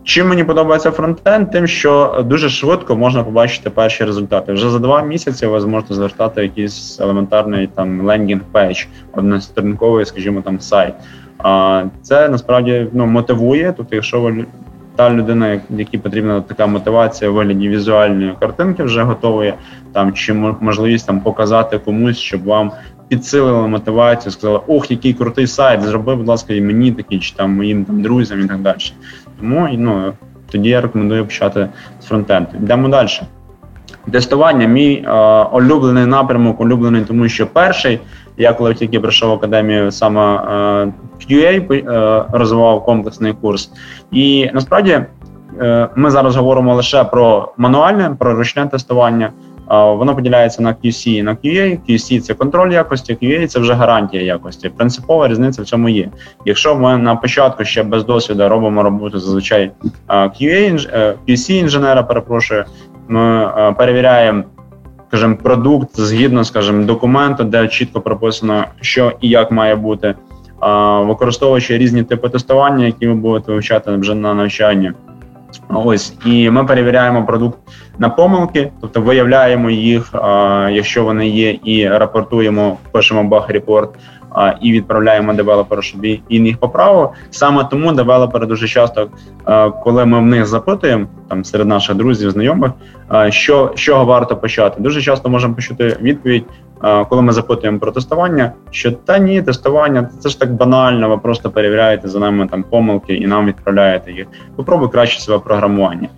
[0.04, 4.52] Чим мені подобається фронтенд, тим, що дуже швидко можна побачити перші результати.
[4.52, 10.60] Вже за два місяці ви зможете зверстати якийсь елементарний там landing page, односторінковий, скажімо, там
[10.60, 10.94] сайт.
[11.38, 13.74] А це насправді ну, мотивує.
[13.76, 14.44] Тобто, якщо ви
[14.96, 19.54] та людина, якій потрібна така мотивація в вигляді візуальної картинки, вже готової,
[19.92, 22.72] там чи можливість там показати комусь, щоб вам
[23.08, 27.50] підсилили мотивацію, сказали, ох, який крутий сайт, зроби, будь ласка, і мені такий, чи там
[27.56, 28.78] моїм там друзям і так далі.
[29.40, 30.12] Тому ну,
[30.50, 31.68] тоді я рекомендую почати
[32.00, 32.50] з фронтенду.
[32.54, 33.08] Йдемо далі.
[34.12, 38.00] Тестування мій е, улюблений напрямок, улюблений, тому що перший,
[38.36, 43.70] я коли тільки прийшов в академію, саме е, QA е, розвивав комплексний курс.
[44.12, 45.00] І насправді
[45.60, 49.30] е, ми зараз говоримо лише про мануальне, про ручне тестування.
[49.70, 51.78] Воно поділяється на QC і на QA.
[51.88, 54.68] QC– це контроль якості, QA– це вже гарантія якості.
[54.68, 56.10] Принципова різниця в цьому є.
[56.44, 59.70] Якщо ми на початку ще без досвіду робимо роботу зазвичай
[60.08, 60.88] QA,
[61.28, 62.64] QC інженера, перепрошую,
[63.08, 64.44] ми перевіряємо
[65.08, 70.14] скажімо, продукт згідно, скажімо, документу, де чітко прописано, що і як має бути,
[71.00, 74.92] використовуючи різні типи тестування, які ви будете вивчати вже на навчанні.
[75.68, 77.58] Ось і ми перевіряємо продукт
[77.98, 80.10] на помилки, тобто виявляємо їх,
[80.70, 83.90] якщо вони є, і рапортуємо, пишемо баг-репорт
[84.60, 87.10] і відправляємо девелоперу, щоб він їх поправив.
[87.30, 89.08] Саме тому девелопери дуже часто,
[89.84, 92.72] коли ми в них запитуємо там серед наших друзів, знайомих,
[93.28, 96.44] що чого варто почати, дуже часто можемо почути відповідь.
[97.08, 101.08] Коли ми запитуємо про тестування, що та ні, тестування це ж так банально.
[101.08, 104.26] Ви просто перевіряєте за нами там помилки і нам відправляєте їх.
[104.56, 106.08] Попробуй краще себе програмування.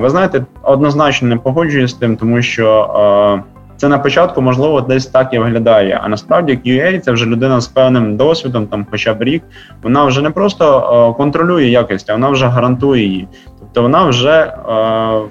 [0.00, 3.42] Ви знаєте, однозначно не погоджуюсь з тим, тому що
[3.84, 6.00] це на початку, можливо, десь так і виглядає.
[6.02, 9.42] А насправді QA– це вже людина з певним досвідом, там, хоча б рік.
[9.82, 10.64] Вона вже не просто
[11.12, 13.28] е, контролює якість, а вона вже гарантує її.
[13.60, 14.52] Тобто вона вже е,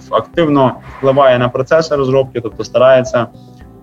[0.10, 3.28] активно впливає на процеси розробки, тобто старається.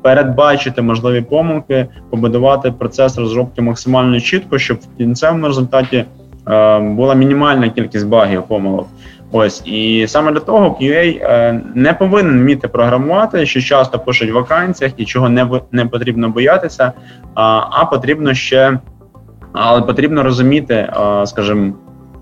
[0.02, 6.04] Передбачити можливі помилки, побудувати процес розробки максимально чітко, щоб в кінцевому результаті
[6.48, 8.86] е, була мінімальна кількість багів помилок.
[9.32, 14.34] Ось і саме для того QA е, не повинен вміти програмувати, що часто пишуть в
[14.34, 16.92] вакансіях і чого не не потрібно боятися,
[17.34, 18.78] а потрібно ще
[19.52, 21.72] але потрібно розуміти, е, скажімо,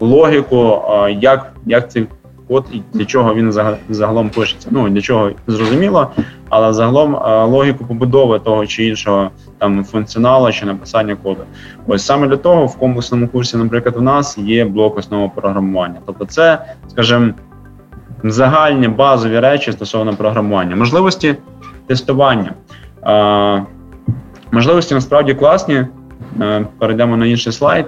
[0.01, 2.07] логіку, е, як як цей
[2.49, 3.53] код і для чого він
[3.89, 4.69] загалом пишеться.
[4.71, 6.11] Ну для чого зрозуміло,
[6.49, 7.19] але загалом
[7.53, 11.41] логіку побудови того чи іншого там функціоналу чи написання коду.
[11.87, 15.97] Ось саме для того в комплексному курсі, наприклад, у нас є блок основного програмування.
[16.07, 16.59] Тобто, це,
[16.89, 17.31] скажімо,
[18.25, 21.35] загальні базові речі стосовно програмування, можливості
[21.87, 22.53] тестування.
[24.53, 25.87] Можливості насправді класні.
[26.41, 27.87] Е, перейдемо на інший слайд.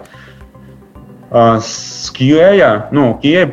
[1.58, 3.50] З QA, ну, QA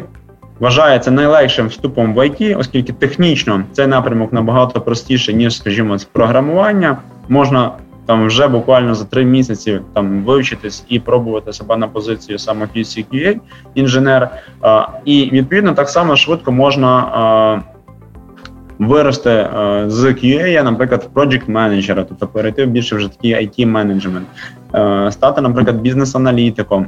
[0.59, 6.97] вважається найлегшим вступом в IT, оскільки технічно цей напрямок набагато простіше, ніж, скажімо, з програмування.
[7.29, 7.71] Можна
[8.05, 13.39] там вже буквально за три місяці там вивчитись і пробувати себе на позицію саме QC-QA
[13.75, 14.29] інженер.
[15.05, 17.63] І відповідно так само швидко можна.
[18.79, 19.47] Вирости
[19.87, 24.27] з QA, наприклад, в project менеджера, тобто перейти більше вже такий it менеджмент
[25.13, 26.85] стати, наприклад, бізнес-аналітиком.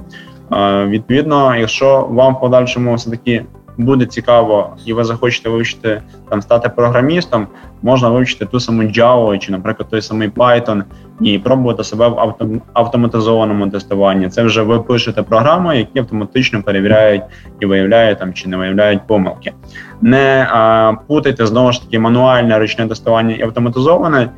[0.87, 3.45] Відповідно, якщо вам в подальшому все таки
[3.79, 7.47] буде цікаво, і ви захочете вивчити там стати програмістом,
[7.81, 10.83] можна вивчити ту саму Java чи, наприклад, той самий Python,
[11.21, 14.29] і пробувати себе в автоматизованому тестуванні.
[14.29, 17.23] Це вже ви пишете програми, які автоматично перевіряють
[17.59, 19.53] і виявляють там чи не виявляють помилки.
[20.01, 24.29] Не а, путайте знову ж таки мануальне ручне тестування і автоматизоване.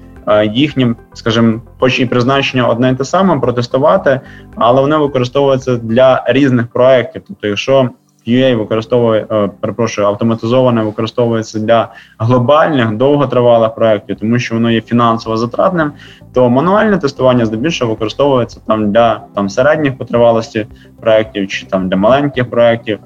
[0.54, 4.22] Їхнім, скажімо, хоч і призначення одне і те саме протестувати,
[4.56, 7.22] але вони використовуються для різних проєктів.
[7.28, 7.90] Тобто, якщо
[8.28, 15.38] QA використовує, е, перепрошую, автоматизоване використовується для глобальних довготривалих проєктів, тому що воно є фінансово
[15.38, 15.92] затратним,
[16.34, 20.68] то мануальне тестування здебільшого використовується там для там середніх потривалості
[21.02, 23.00] проєктів чи там для маленьких проєктів,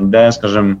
[0.00, 0.74] де, скажімо,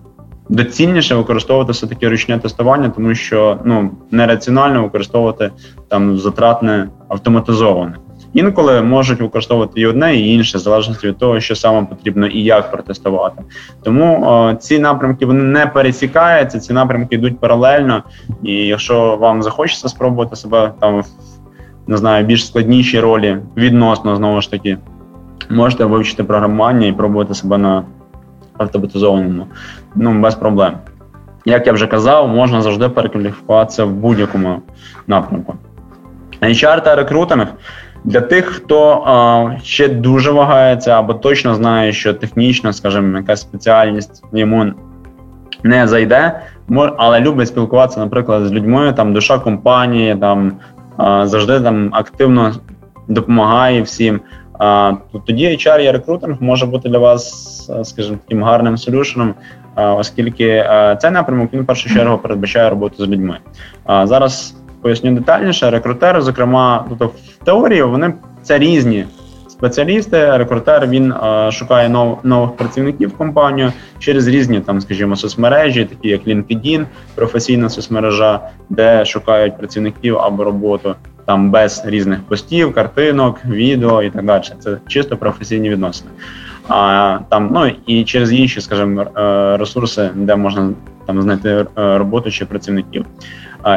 [0.48, 5.50] доцільніше використовувати все таки ручне тестування, тому що ну нераціонально використовувати
[5.88, 7.94] там затратне автоматизоване.
[8.34, 12.42] Інколи можуть використовувати і одне, і інше, в залежності від того, що саме потрібно і
[12.42, 13.42] як протестувати.
[13.82, 18.02] Тому о, ці напрямки вони не пересікаються, ці напрямки йдуть паралельно.
[18.42, 21.06] І якщо вам захочеться спробувати себе там в
[21.86, 24.78] не знаю, більш складнішій ролі відносно знову ж таки,
[25.50, 27.84] можете вивчити програмування і пробувати себе на
[28.58, 29.46] автоматизованому,
[29.94, 30.72] ну без проблем.
[31.44, 34.62] Як я вже казав, можна завжди перекваліфікуватися в будь-якому
[35.06, 35.54] напрямку.
[36.42, 37.46] HR та рекрутинг
[38.06, 44.24] для тих, хто а, ще дуже вагається або точно знає, що технічно, скажімо, якась спеціальність
[44.32, 44.72] йому
[45.62, 46.40] не зайде,
[46.96, 50.52] але любить спілкуватися, наприклад, з людьми, там душа компанії, там
[50.96, 52.52] а, завжди там активно
[53.08, 54.20] допомагає всім.
[54.58, 54.92] А,
[55.26, 59.34] Тоді HR і рекрутинг може бути для вас, скажімо, таким гарним солюшеном,
[59.76, 60.64] оскільки
[61.00, 63.38] цей напрямок він в першу чергу передбачає роботу з людьми.
[63.84, 64.54] А Зараз
[64.86, 65.70] поясню детальніше.
[65.70, 69.04] Рекрутери, зокрема, тобто в теорії вони це різні
[69.48, 70.36] спеціалісти.
[70.36, 76.08] Рекрутер він е, шукає нов, нових працівників в компанію через різні там, скажімо, соцмережі, такі
[76.08, 76.84] як LinkedIn,
[77.14, 80.94] професійна соцмережа, де шукають працівників або роботу
[81.24, 84.42] там без різних постів, картинок, відео і так далі.
[84.58, 86.10] Це чисто професійні відносини.
[86.68, 90.70] А там ну і через інші, скажімо, е, ресурси, де можна
[91.06, 91.66] там знайти е,
[91.98, 93.06] роботу чи працівників.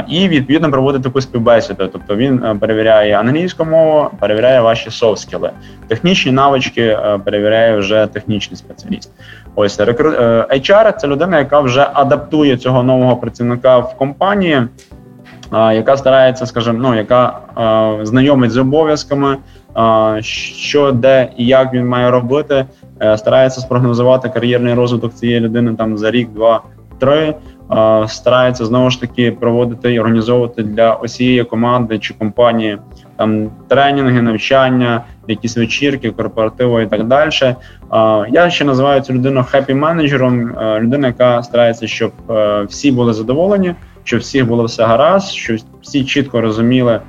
[0.08, 1.88] І відповідно проводить таку співбесіду.
[1.88, 5.50] Тобто він перевіряє англійську мову, перевіряє ваші софт-скіли.
[5.88, 9.12] технічні навички, перевіряє вже технічний спеціаліст.
[9.56, 10.10] Ось рекру...
[10.50, 14.62] HR– це людина, яка вже адаптує цього нового працівника в компанії.
[15.54, 17.40] Яка старається, скажімо, ну яка
[18.04, 19.38] знайомить з обов'язками,
[20.22, 22.66] що де і як він має робити,
[23.02, 26.62] е, старається спрогнозувати кар'єрний розвиток цієї людини там за рік, два,
[27.00, 27.36] три.
[28.08, 32.78] Старається знову ж таки проводити і організовувати для усієї команди чи компанії
[33.18, 37.56] там тренінги, навчання, якісь вечірки, корпоративи і так далі.
[38.32, 43.76] Я ще називаю цю людину хеппі менеджером, людина, яка старається, щоб е, всі були задоволені,
[44.04, 47.00] щоб всіх було все гаразд, щоб всі чітко розуміли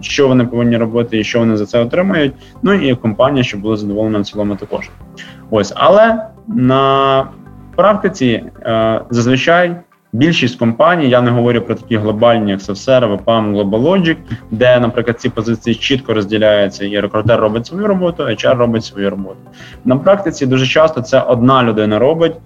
[0.00, 2.32] що вони повинні робити і що вони за це отримають.
[2.62, 4.90] Ну і компанія, щоб була задоволена в цілому також.
[5.50, 7.26] Ось, але на
[7.80, 9.76] практиці е, зазвичай.
[10.12, 14.16] Більшість компаній, я не говорю про такі глобальні, як SafeServe, PAM, GlobalLogic,
[14.50, 19.36] де, наприклад, ці позиції чітко розділяються, і рекрутер робить свою роботу, HR робить свою роботу.
[19.84, 22.36] На практиці дуже часто це одна людина робить,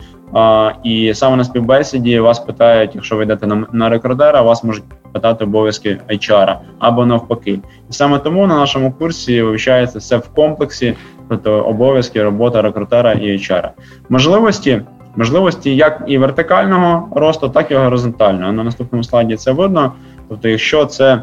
[0.82, 6.00] І саме на співбесіді вас питають, якщо ви йдете на рекрутера, вас можуть питати обов'язки
[6.08, 7.58] HR або навпаки.
[7.90, 10.94] І саме тому на нашому курсі вивчається все в комплексі,
[11.28, 13.68] тобто обов'язки, робота рекрутера і HR.
[14.08, 14.82] Можливості
[15.16, 18.52] можливості як і вертикального росту, так і горизонтального.
[18.52, 19.92] На наступному слайді це видно.
[20.28, 21.22] Тобто, якщо це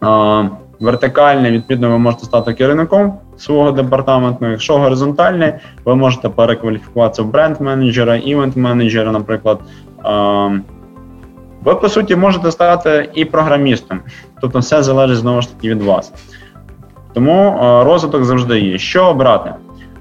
[0.00, 0.44] а,
[0.80, 4.46] вертикальне, відповідно, ви можете стати керівником свого департаменту.
[4.46, 5.52] Якщо горизонтальний,
[5.84, 9.58] ви можете перекваліфікуватися в бренд-менеджера, івент-менеджера, наприклад.
[11.64, 14.00] Ви, по суті, можете стати і програмістом,
[14.40, 16.12] тобто все залежить знову ж таки від вас.
[17.12, 18.78] Тому розвиток завжди є.
[18.78, 19.54] Що обрати?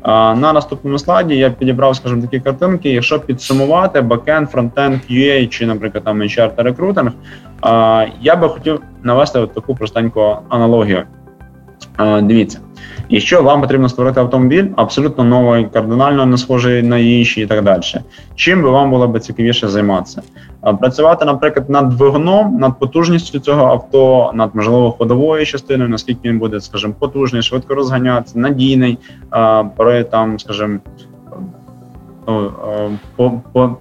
[0.05, 2.89] На наступному слайді я підібрав, скажімо, такі картинки.
[2.89, 7.11] Якщо підсумувати бекенд, фронтенд, QA чи, наприклад, там HR та рекрутинг,
[8.21, 11.03] я би хотів навести от таку простеньку аналогію.
[11.99, 12.59] Дивіться,
[13.11, 17.81] Якщо вам потрібно створити автомобіль, абсолютно новий, кардинально не схожий на інші і так далі.
[18.35, 20.21] Чим би вам було б цікавіше займатися?
[20.79, 26.61] Працювати, наприклад, над двигуном, над потужністю цього авто, над можливо ходовою частиною, наскільки він буде,
[26.61, 28.97] скажімо, потужний, швидко розганятися, надійний,
[29.77, 30.79] при там, скажімо,
[33.15, 33.75] по,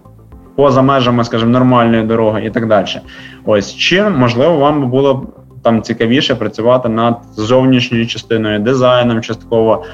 [0.56, 2.86] поза межами, скажімо, нормальної дороги і так далі.
[3.44, 5.26] Ось чим можливо вам було б
[5.62, 9.84] там цікавіше працювати над зовнішньою частиною, дизайном, частково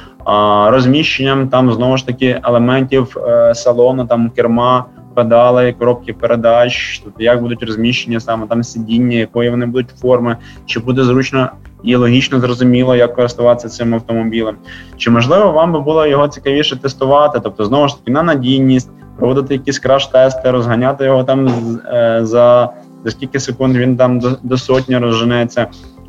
[0.66, 4.84] розміщенням там знову ж таки елементів е, салону, там керма,
[5.14, 10.36] педали, коробки передач, тобто як будуть розміщені саме там сидіння, якої вони будуть форми,
[10.66, 11.50] чи буде зручно
[11.82, 14.56] і логічно зрозуміло, як користуватися цим автомобілем.
[14.96, 17.40] Чи можливо вам би було його цікавіше тестувати?
[17.42, 21.48] Тобто, знову ж таки, на надійність, проводити якісь краш-тести, розганяти його там
[21.86, 22.70] е, за
[23.04, 25.66] за скільки секунд він там до, до сотні розженеться,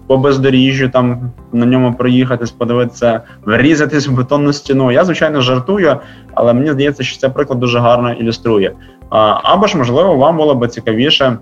[0.08, 4.92] по бездоріжжю там на ньому проїхатись, подивитися, врізатись в бетонну стіну.
[4.92, 5.98] Я, звичайно, жартую,
[6.34, 8.72] але мені здається, що це приклад дуже гарно ілюструє.
[9.44, 11.38] Або ж, можливо, вам було б цікавіше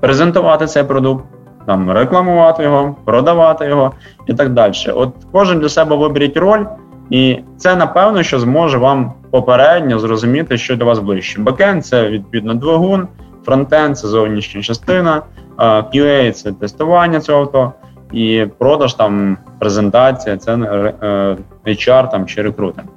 [0.00, 1.24] презентувати цей продукт.
[1.66, 3.92] Там рекламувати його, продавати його
[4.26, 4.72] і так далі.
[4.94, 6.64] От кожен для себе виберіть роль,
[7.10, 11.40] і це напевно, що зможе вам попередньо зрозуміти, що для вас ближче.
[11.40, 13.08] Бекенд– це відповідно двигун,
[13.46, 15.22] фронтенд це зовнішня частина,
[15.58, 17.72] QA це тестування цього авто,
[18.12, 21.36] і продаж там презентація, це е,
[21.66, 22.88] HR там чи рекрутинг.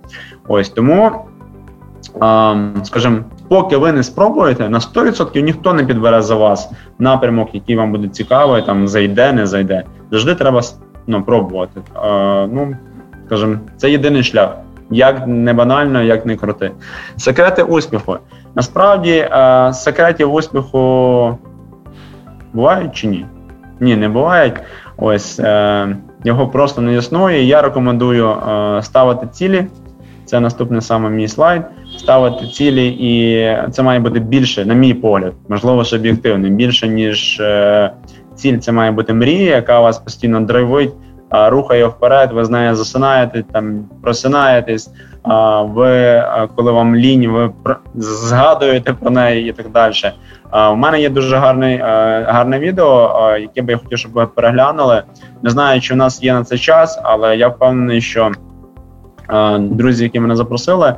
[0.48, 1.12] Ось тому,
[2.84, 7.92] скажімо, поки ви не спробуєте, на 100% ніхто не підбере за вас напрямок, який вам
[7.92, 9.84] буде цікавий, там зайде, не зайде.
[10.12, 10.62] Завжди треба
[11.08, 11.82] ну, пробувати.
[12.52, 12.78] Ну,
[13.26, 14.50] скажімо, це єдиний шлях.
[14.92, 16.72] Як не банально, як не крути.
[17.18, 18.18] Секрети успіху.
[18.56, 21.38] Насправді, е, секретів успіху
[22.54, 23.26] бувають чи ні?
[23.80, 24.54] Ні, не бувають.
[24.98, 27.44] Ось е, його просто не існує.
[27.44, 29.66] Я рекомендую е, ставити цілі.
[30.26, 31.62] Це наступний саме мій слайд.
[31.98, 37.42] Ставити цілі, і це має бути більше, на мій погляд, можливо, ж об'єктивним, більше, ніж
[38.36, 40.94] ціль, це має бути мрія, яка вас постійно драйвить,
[41.32, 44.92] рухає вперед, ви з нею засинаєте, там просинаєтесь
[45.64, 46.24] ви
[46.56, 47.52] коли вам лінь, ви
[47.96, 49.94] згадуєте про неї і так далі.
[50.72, 51.78] У мене є дуже гарний
[52.28, 55.04] гарне відео, яке би я хотів, щоб ви переглянули.
[55.44, 58.32] Не знаю, чи в нас є на це час, але я впевнений, що
[59.60, 60.96] друзі, які мене запросили,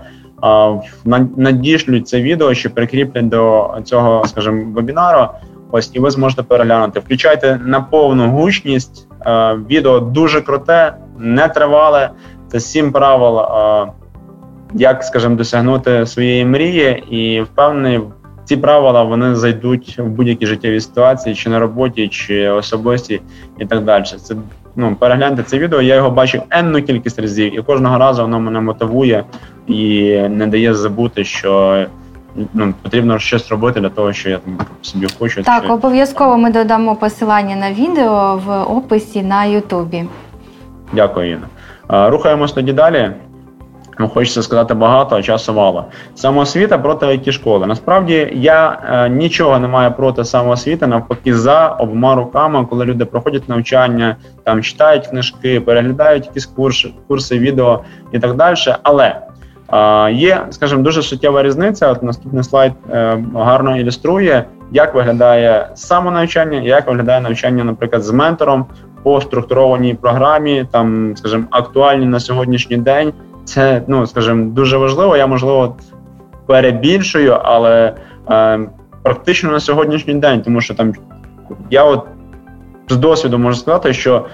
[1.38, 5.28] надішлють це відео, що прикріплять до цього, скажімо, вебінару.
[5.72, 7.00] Ось і ви зможете переглянути.
[7.00, 9.08] Включайте на повну гучність.
[9.70, 12.10] Відео дуже круте, не тривале.
[12.52, 13.42] Це сім правил
[14.74, 18.00] як, скажімо, досягнути своєї мрії, і впевнений,
[18.46, 23.22] ці правила вони зайдуть в будь-які життєві ситуації, чи на роботі, чи особисті,
[23.60, 24.04] і так далі.
[24.04, 24.36] Це
[24.76, 25.82] ну перегляньте це відео.
[25.82, 29.24] Я його бачив енну кількість разів, і кожного разу воно мене мотивує
[29.68, 31.86] і не дає забути, що.
[32.54, 35.44] Ну, потрібно щось робити для того, що я там собі хочу.
[35.44, 35.70] Так, чи...
[35.70, 40.06] обов'язково ми додамо посилання на відео в описі на Ютубі.
[40.94, 42.10] Дякую, Інна.
[42.10, 43.12] Рухаємось тоді далі.
[44.00, 45.86] Ну, хочеться сказати багато, а часу мало.
[46.16, 47.68] Самоосвіта проти it школи.
[47.68, 53.50] Насправді я е, нічого не маю проти самоосвіти, навпаки, за обома руками, коли люди проходять
[53.50, 58.56] навчання, там читають книжки, переглядають якісь курси, курси відео і так далі.
[58.84, 59.22] Але
[60.12, 61.92] є, скажімо, дуже суттєва різниця.
[61.92, 68.66] От наступний слайд е, гарно ілюструє, як виглядає самонавчання, як виглядає навчання, наприклад, з ментором
[69.04, 73.14] по структурованій програмі, там, скажімо, актуальні на сьогоднішній день.
[73.46, 75.18] Це, ну скажімо, дуже важливо.
[75.18, 75.76] Я можливо
[76.46, 77.94] перебільшую, але
[78.30, 78.60] е,
[79.04, 80.94] практично на сьогоднішній день, тому що там
[81.70, 82.06] я от
[82.90, 84.26] з досвіду можу сказати, що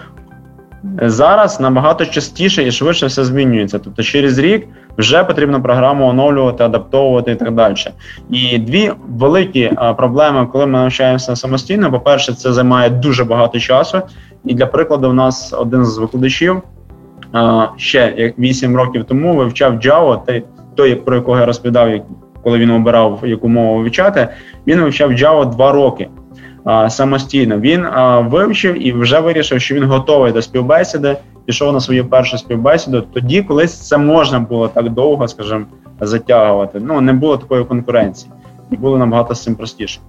[1.02, 3.80] зараз набагато частіше і швидше все змінюється.
[3.80, 4.68] Тобто, через рік
[4.98, 7.76] вже потрібно програму оновлювати, адаптовувати і так далі.
[8.30, 11.92] І дві великі е, проблеми, коли ми навчаємося самостійно.
[11.92, 14.02] По перше, це займає дуже багато часу.
[14.46, 16.62] І для прикладу, у нас один з викладачів
[17.78, 20.42] ще як 8 років тому вивчав Java,
[20.76, 21.90] той, про якого я розповідав,
[22.44, 24.28] коли він обирав яку мову вивчати,
[24.68, 26.08] він вивчав Java 2 роки
[26.90, 27.60] самостійно.
[27.60, 27.86] Він
[28.20, 31.18] вивчив і вже вирішив, що він готовий до співбесіди.
[31.48, 33.02] Пішов на свою першу співбесіду.
[33.02, 35.66] Тоді колись це можна було так довго, скажімо,
[36.02, 36.80] затягувати.
[36.84, 38.32] Ну не було такої конкуренції,
[38.72, 40.00] і було набагато з цим простіше.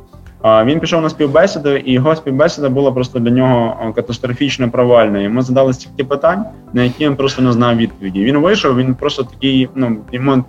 [0.45, 5.25] Він пішов на співбесіду, і його співбесіда була просто для нього катастрофічно провальною.
[5.25, 8.25] Йому задали стільки питань, на які він просто не знав відповіді.
[8.25, 10.45] Він вийшов, він просто такий, ну йому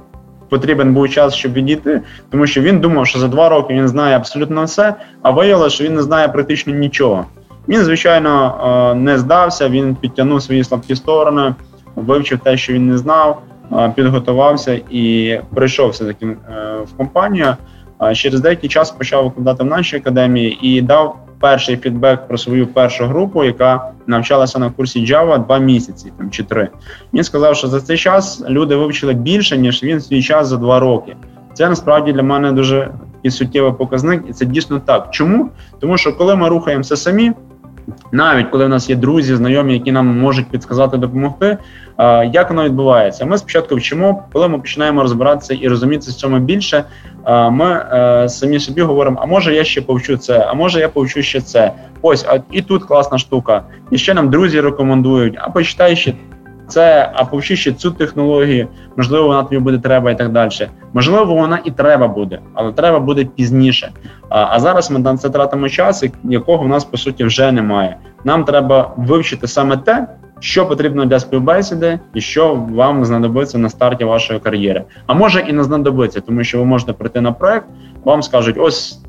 [0.50, 4.16] потрібен був час, щоб відійти, тому що він думав, що за два роки він знає
[4.16, 7.26] абсолютно все, а виявилося, що він не знає практично нічого.
[7.70, 11.56] Він, звичайно, не здався, він підтягнув свої слабкі сторони,
[11.96, 13.42] вивчив те, що він не знав,
[13.96, 16.36] підготувався і прийшов все таки е,
[16.86, 17.56] в компанію.
[18.14, 23.06] Через деякий час почав викладати в нашій академії і дав перший фідбек про свою першу
[23.06, 26.70] групу, яка навчалася на курсі Java два місяці там чи три.
[27.14, 30.80] Він сказав, що за цей час люди вивчили більше ніж він свій час за два
[30.80, 31.16] роки.
[31.54, 32.92] Це насправді для мене дуже
[33.24, 35.08] і суттєвий показник, і це дійсно так.
[35.12, 35.50] Чому?
[35.80, 37.32] Тому що коли ми рухаємося самі,
[38.12, 41.58] навіть коли в нас є друзі, знайомі, які нам можуть підказати, допомогти.
[42.34, 43.26] Як воно відбувається?
[43.26, 46.84] Ми спочатку вчимо, коли ми починаємо розбиратися і розумітися в цьому більше.
[47.52, 51.22] Ми е, самі собі говоримо: а може я ще повчу це, а може я повчу
[51.22, 51.72] ще це.
[52.02, 53.64] Ось, а і тут класна штука.
[53.92, 56.14] І ще нам друзі рекомендують, а почитай ще
[56.70, 58.68] це, а повчи цю технологію,
[58.98, 60.50] можливо, вона тобі буде треба і так далі.
[60.94, 63.92] Можливо, вона і треба буде, але треба буде пізніше.
[64.30, 67.98] А а зараз ми на це тратимо час, якого в нас по суті вже немає.
[68.24, 70.08] Нам треба вивчити саме те,
[70.40, 74.84] що потрібно для співбесіди, і що вам знадобиться на старті вашої кар'єри.
[75.08, 77.66] А може і не знадобиться, тому що ви можете прийти на проект,
[78.04, 79.00] вам скажуть, ось.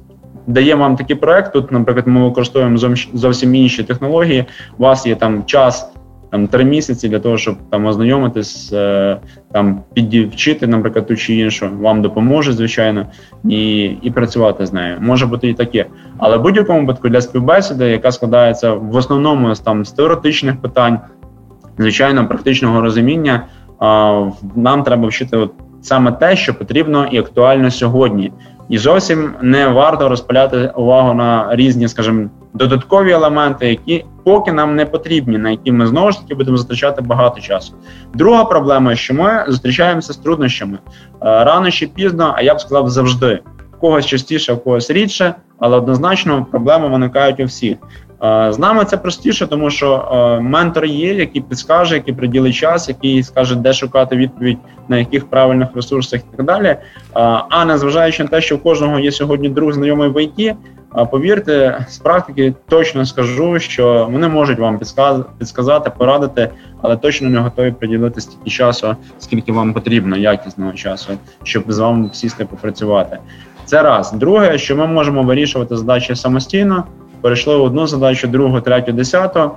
[0.46, 1.52] Даємо вам такий проект.
[1.52, 2.78] Тут, наприклад, ми використовуємо
[3.14, 4.44] зовсім інші технології.
[4.78, 5.92] У вас є там час
[6.30, 9.16] там три місяці для того, щоб там ознайомитись, е,
[9.52, 13.06] там підівчити, наприклад, ту чи іншу, вам допоможе, звичайно,
[13.44, 14.96] і і працювати з нею.
[15.00, 15.86] Може бути і таке.
[16.18, 20.98] Але в будь-якому випадку для співбесіди, яка складається в основному з там з теоретичних питань,
[21.78, 23.46] звичайно, практичного розуміння,
[24.56, 25.52] нам треба вчити от
[25.82, 28.32] саме те, що потрібно і актуально сьогодні.
[28.70, 34.86] І зовсім не варто розпиляти увагу на різні, скажімо, додаткові елементи, які поки нам не
[34.86, 37.74] потрібні, на які ми знову ж таки будемо затрачати багато часу.
[38.14, 40.78] Друга проблема, що ми зустрічаємося з труднощами е,
[41.20, 43.38] рано чи пізно, а я б сказав завжди.
[43.80, 47.76] Когось частіше, в когось рідше, але однозначно проблеми виникають у всіх.
[48.22, 53.56] З нами це простіше, тому що ментор є, який підскаже, який приділить час, який скаже,
[53.56, 54.58] де шукати відповідь
[54.88, 56.76] на яких правильних ресурсах і так далі.
[57.48, 60.54] А незважаючи на те, що в кожного є сьогодні друг знайомий в ІТ,
[61.10, 64.78] повірте, з практики точно скажу, що вони можуть вам
[65.38, 66.50] підсказати, порадити,
[66.82, 71.12] але точно не готові приділити стільки часу, скільки вам потрібно, якісного часу,
[71.42, 73.18] щоб з вами сісти попрацювати.
[73.64, 74.12] Це раз.
[74.12, 76.84] Друге, що ми можемо вирішувати задачі самостійно
[77.20, 79.50] перейшли одну задачу, другу, третю, десяту.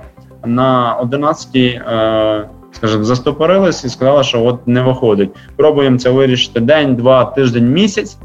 [0.46, 5.30] На одинадцятій, е, скажімо, застопорились і сказали, що от не виходить.
[5.56, 8.18] Пробуємо це вирішити день, два, тиждень, місяць.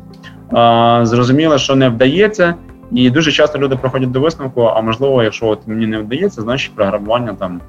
[1.02, 2.56] Зрозуміло, що не вдається,
[2.92, 4.62] і дуже часто люди приходять до висновку.
[4.62, 7.62] А можливо, якщо от мені не вдається, значить програмування там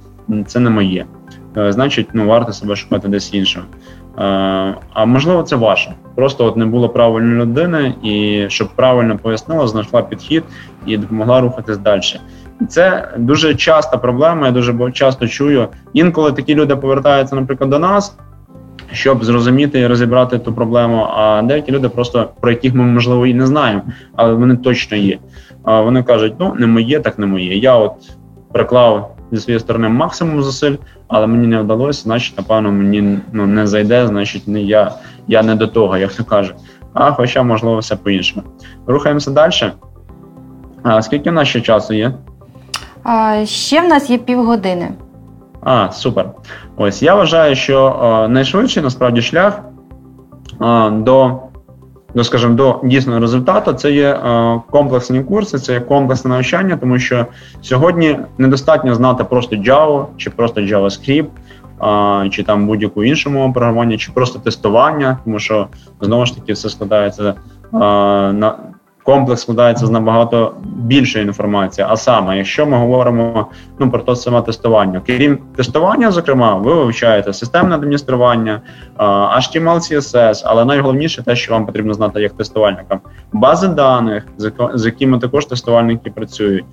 [0.47, 1.07] це не моє.
[1.57, 3.67] Е, значить, ну варто себе шукати десь іншого.
[4.93, 5.95] А можливо, це ваше.
[6.15, 10.45] Просто от не було правильної людини, і щоб правильно пояснила, знайшла підхід
[10.87, 12.01] і допомогла рухатись далі.
[12.69, 14.47] Це дуже часта проблема.
[14.47, 15.69] Я дуже часто чую.
[15.93, 18.17] Інколи такі люди повертаються, наприклад, до нас,
[18.93, 21.07] щоб зрозуміти і розібрати ту проблему.
[21.17, 23.83] А деякі люди, просто про яких ми можливо і не знаємо,
[24.17, 25.19] але вони точно є.
[25.65, 27.57] Вони кажуть: ну не моє, так не моє.
[27.57, 27.93] Я от
[28.53, 30.77] приклав зі своєї сторони максимум зусиль,
[31.09, 34.93] але мені не вдалося, значить, напевно, мені ну не зайде, значить, не я
[35.29, 36.55] я не до того, як то каже.
[36.95, 38.47] А хоча, можливо, все по-іншому.
[38.87, 39.73] Рухаємося далі.
[40.83, 42.13] А скільки в нас ще часу є?
[43.03, 44.93] А, Ще в нас є півгодини.
[45.63, 46.31] А, супер.
[46.77, 49.63] Ось я вважаю, що а, найшвидший насправді шлях
[50.59, 51.39] а, до
[52.15, 56.99] до, скажімо, до дійсного результату це є е, комплексні курси, це є комплексне навчання, тому
[56.99, 57.27] що
[57.63, 61.29] сьогодні недостатньо знати просто Java чи просто JavaScript,
[62.27, 65.67] е, чи там будь-яку іншу мову програмування, чи просто тестування, тому що
[66.01, 67.35] знову ж таки все складається е,
[68.33, 68.55] на
[69.03, 71.87] комплекс складається з набагато більшої інформації.
[71.91, 73.47] А саме, якщо ми говоримо
[73.79, 78.61] ну, про те саме тестування, крім тестування, зокрема, ви вивчаєте системне адміністрування,
[79.37, 83.01] HTML, CSS, але найголовніше те, що вам потрібно знати як тестувальникам,
[83.33, 84.27] бази даних,
[84.75, 86.65] з якими також тестувальники працюють,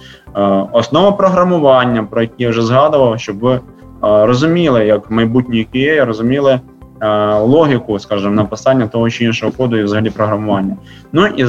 [0.72, 3.60] основа програмування, про які я вже згадував, щоб ви
[4.02, 6.60] розуміли, як майбутній QA, розуміли.
[7.02, 10.78] Е, логіку, скажімо, написання того чи іншого коду і взагалі програмування.
[11.12, 11.48] Ну і е,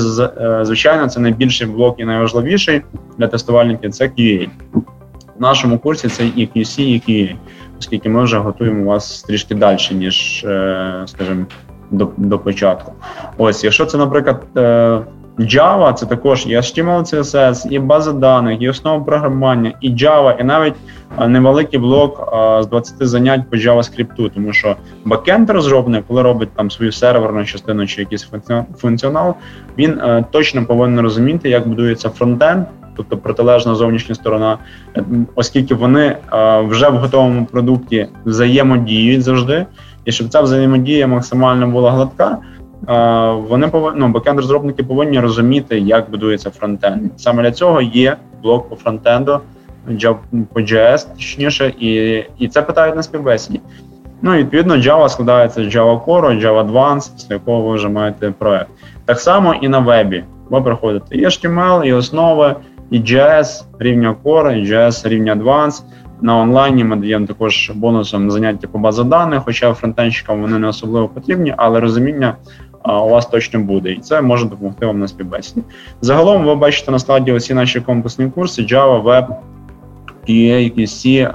[0.63, 2.83] звичайно, це найбільший блок і найважливіший
[3.19, 4.49] для тестувальників це QA.
[5.39, 7.37] В нашому курсі це і QC, і QA,
[7.79, 11.47] оскільки ми вже готуємо вас трішки далі, ніж, е, скажімо,
[11.91, 12.93] до до початку.
[13.39, 14.43] Ось, якщо це, наприклад,
[15.39, 20.45] Java, це також і HTML, CSS, і база даних, і основа програмування, і Java, і
[20.45, 20.75] навіть
[21.27, 26.93] невеликий блок з 20 занять по JavaScript, тому що бакенд розробник, коли робить там свою
[26.93, 28.29] серверну частину чи якийсь
[28.77, 29.35] функціонал,
[29.79, 32.65] він е, точно повинен розуміти, як будується фронтенд,
[32.97, 34.59] тобто протилежна зовнішня сторона,
[34.97, 39.67] е, оскільки вони е, вже в готовому продукті взаємодіють завжди,
[40.05, 42.39] і щоб ця взаємодія максимально була гладка.
[43.49, 47.03] Вони повинні ну, бекенд розробники повинні розуміти, як будується фронтенд.
[47.17, 49.41] Саме для цього є блок по фронтенду,
[50.53, 53.61] по JS, точніше, і і це питають на співбесіді.
[54.23, 58.69] Ну, відповідно, Java складається з Java Core, Java Advanced, після якого ви вже маєте проект.
[59.05, 60.25] Так само і на вебі.
[60.51, 62.55] Ви проходите і HTML, і основи,
[62.91, 65.83] і JS рівня Core, і JS рівня Advanced.
[66.21, 71.09] На онлайні ми даємо також бонусом заняття по базі даних, хоча фронтенщикам вони не особливо
[71.09, 72.37] потрібні, але розуміння
[72.85, 75.63] у вас точно буде, і це може допомогти вам на співбесіді.
[76.01, 79.27] Загалом, ви бачите на складі усі наші комплексні курси: Java, Web,
[80.29, 81.33] QA, QC,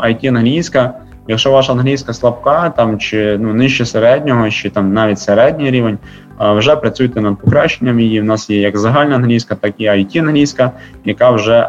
[0.00, 0.94] IT англійська.
[1.28, 5.98] Якщо ваша англійська слабка, там чи ну нижче середнього, чи там навіть середній рівень,
[6.40, 8.20] вже працюйте над покращенням її.
[8.20, 10.70] У нас є як загальна англійська, так і it англійська,
[11.04, 11.68] яка вже,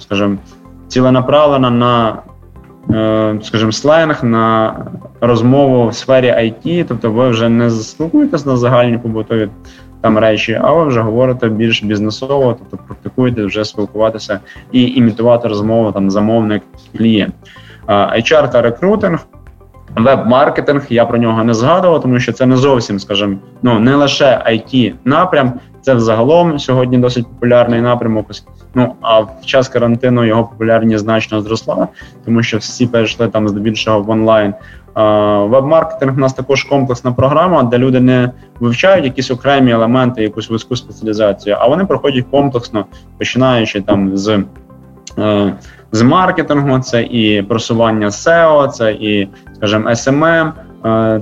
[0.00, 0.36] скажімо,
[0.88, 2.16] ціленаправлена на
[3.42, 4.76] скажімо, сленг на
[5.20, 9.48] розмову в сфері IT, тобто ви вже не спілкуєтесь на загальні побутові
[10.00, 14.40] там речі, а ви вже говорите більш бізнесово, тобто практикуєте вже спілкуватися
[14.72, 16.62] і імітувати розмову там замовник
[16.96, 17.34] клієнт.
[17.88, 19.26] HR та рекрутинг.
[19.96, 24.24] Веб-маркетинг, я про нього не згадував, тому що це не зовсім, скажімо, ну не лише
[24.24, 25.52] it напрям,
[25.84, 28.26] це взагалом сьогодні досить популярний напрямок.
[28.74, 31.88] Ну а в час карантину його популярність значно зросла,
[32.24, 34.54] тому що всі перейшли там здебільшого в онлайн.
[35.50, 38.30] Веб-маркетинг у нас також комплексна програма, де люди не
[38.60, 42.86] вивчають якісь окремі елементи, якусь вузьку спеціалізацію, а вони проходять комплексно,
[43.18, 44.42] починаючи там з.
[45.18, 45.54] Е,
[45.92, 50.52] з маркетингу, це і просування SEO, це і, скажімо, SMM,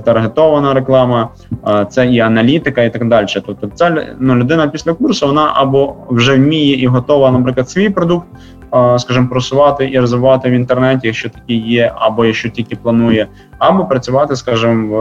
[0.05, 1.29] таргетована реклама,
[1.67, 3.27] е, це і аналітика, і так далі.
[3.45, 8.27] Тобто, ця ну, людина після курсу вона або вже вміє і готова, наприклад, свій продукт,
[8.73, 13.27] е, скажімо, просувати і розвивати в інтернеті, якщо такі є, або якщо тільки планує,
[13.59, 14.97] або працювати, скажімо,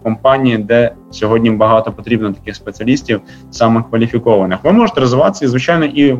[0.00, 4.58] в компанії, де сьогодні багато потрібно таких спеціалістів, саме кваліфікованих.
[4.62, 6.12] Ви можете розвиватися, звичайно, і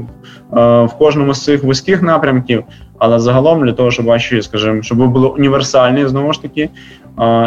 [0.52, 2.64] в кожному з цих вузьких напрямків.
[2.98, 6.70] Але загалом для того, щоб ваші, скажімо, щоб ви були універсальні, знову ж таки,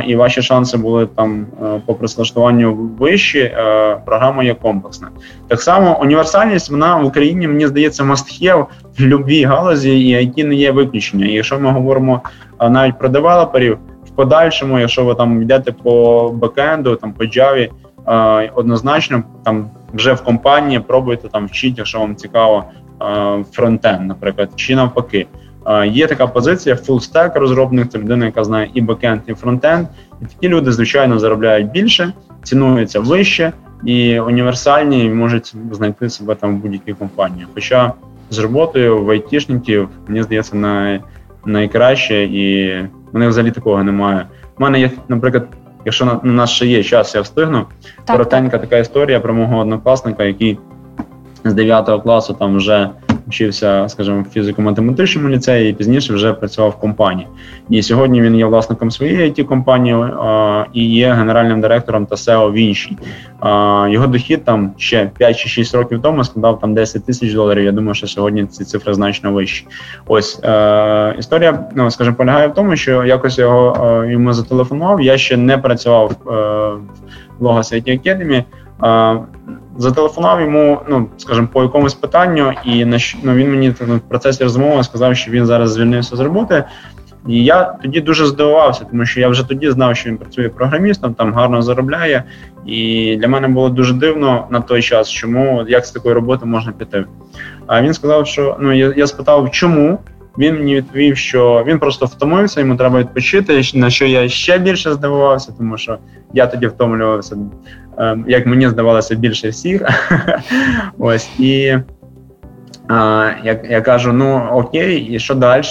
[0.08, 5.08] і ваші шанси були там е, по прислаштуванню вищі, е, програма є комплексна.
[5.48, 8.66] Так само універсальність вона в Україні, мені здається, must-have
[9.00, 11.26] в будь-якій галузі, і IT не є виключення.
[11.26, 12.22] І якщо ми говоримо
[12.60, 13.78] е, навіть про девелоперів,
[14.18, 17.70] подальшому, якщо ви там йдете по бекенду, там по Java,
[18.56, 22.64] однозначно там вже в компанії пробуйте там вчити, якщо вам цікаво
[23.52, 25.28] фронтенд, наприклад, чи навпаки.
[25.86, 29.88] Є така позиція full-stack розробник, це людина, яка знає і бекенд, і фронтенд.
[30.22, 32.14] І такі люди, звичайно, заробляють більше,
[32.44, 33.52] цінуються вище
[33.86, 37.48] і універсальні, і можуть знайти себе там в будь-якій компанії.
[37.54, 37.94] Хоча
[38.30, 41.02] з роботою в айтішників, мені здається, най,
[41.46, 42.76] найкраще, і
[43.14, 44.28] них взагалі такого немає.
[44.60, 45.48] У мене є, наприклад,
[45.86, 47.66] якщо на, на нас ще є час, я встигну.
[48.06, 48.62] Так, коротенька так.
[48.62, 50.60] така історія про мого однокласника, який
[51.44, 52.90] з 9 класу там вже
[53.28, 57.28] вчився, скажімо, в фізико-математичному ліцеї і пізніше вже працював в компанії.
[57.70, 60.06] І сьогодні він є власником своєї it компанії
[60.74, 62.98] і є генеральним директором та SEO в іншій.
[63.94, 67.64] Його дохід там ще 5 чи 6 років тому складав там 10 тисяч доларів.
[67.64, 69.68] Я думаю, що сьогодні ці цифри значно вищі.
[70.08, 75.02] Ось е, історія, ну скажімо, полягає в тому, що якось його е, йому зателефонував.
[75.02, 76.32] Я ще не працював е,
[77.40, 78.44] в Logos IT Academy,
[79.78, 85.16] Зателефонував йому, ну скажімо, по якомусь питанню, і ну, він мені в процесі розмови сказав,
[85.16, 86.64] що він зараз звільнився з роботи.
[87.28, 91.14] І я тоді дуже здивувався, тому що я вже тоді знав, що він працює програмістом,
[91.14, 92.24] там гарно заробляє.
[92.66, 96.72] І для мене було дуже дивно на той час, чому як з такої роботи можна
[96.72, 97.06] піти.
[97.68, 100.00] А він сказав, що ну я я спитав, чому.
[100.38, 103.62] Він мені відповів, що він просто втомився, йому треба відпочити.
[103.74, 105.98] На що я ще більше здивувався, тому що
[106.34, 107.38] я тоді втомлювався,
[107.98, 109.82] ем, як мені здавалося, більше всіх.
[110.98, 111.78] Ось і
[113.44, 115.64] я, я кажу: ну окей, і що далі?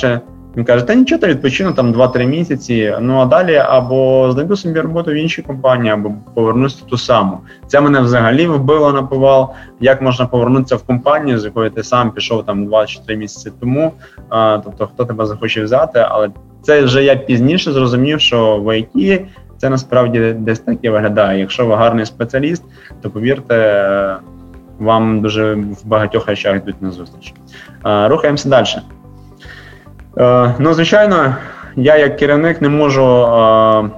[0.57, 2.95] Він каже, та нічого, та відпочину там 2-3 місяці.
[3.01, 7.39] Ну а далі або знайду собі роботу в іншій компанії, або повернусь ту саму.
[7.67, 9.51] Це мене взагалі вбило на повал.
[9.81, 13.53] Як можна повернутися в компанію, з якої ти сам пішов там 2 чи 3 місяці
[13.61, 13.93] тому.
[14.29, 16.31] А, Тобто, хто тебе захоче взяти, але
[16.63, 19.21] це вже я пізніше зрозумів, що в IT
[19.59, 21.41] це насправді десь так і виглядає.
[21.41, 22.65] Якщо ви гарний спеціаліст,
[23.03, 24.17] то повірте,
[24.79, 27.35] вам дуже в багатьох речах йдуть на зустріч.
[27.85, 28.67] Рухаємося далі.
[30.19, 31.37] Е, ну, звичайно,
[31.77, 33.91] я як керівник не можу е,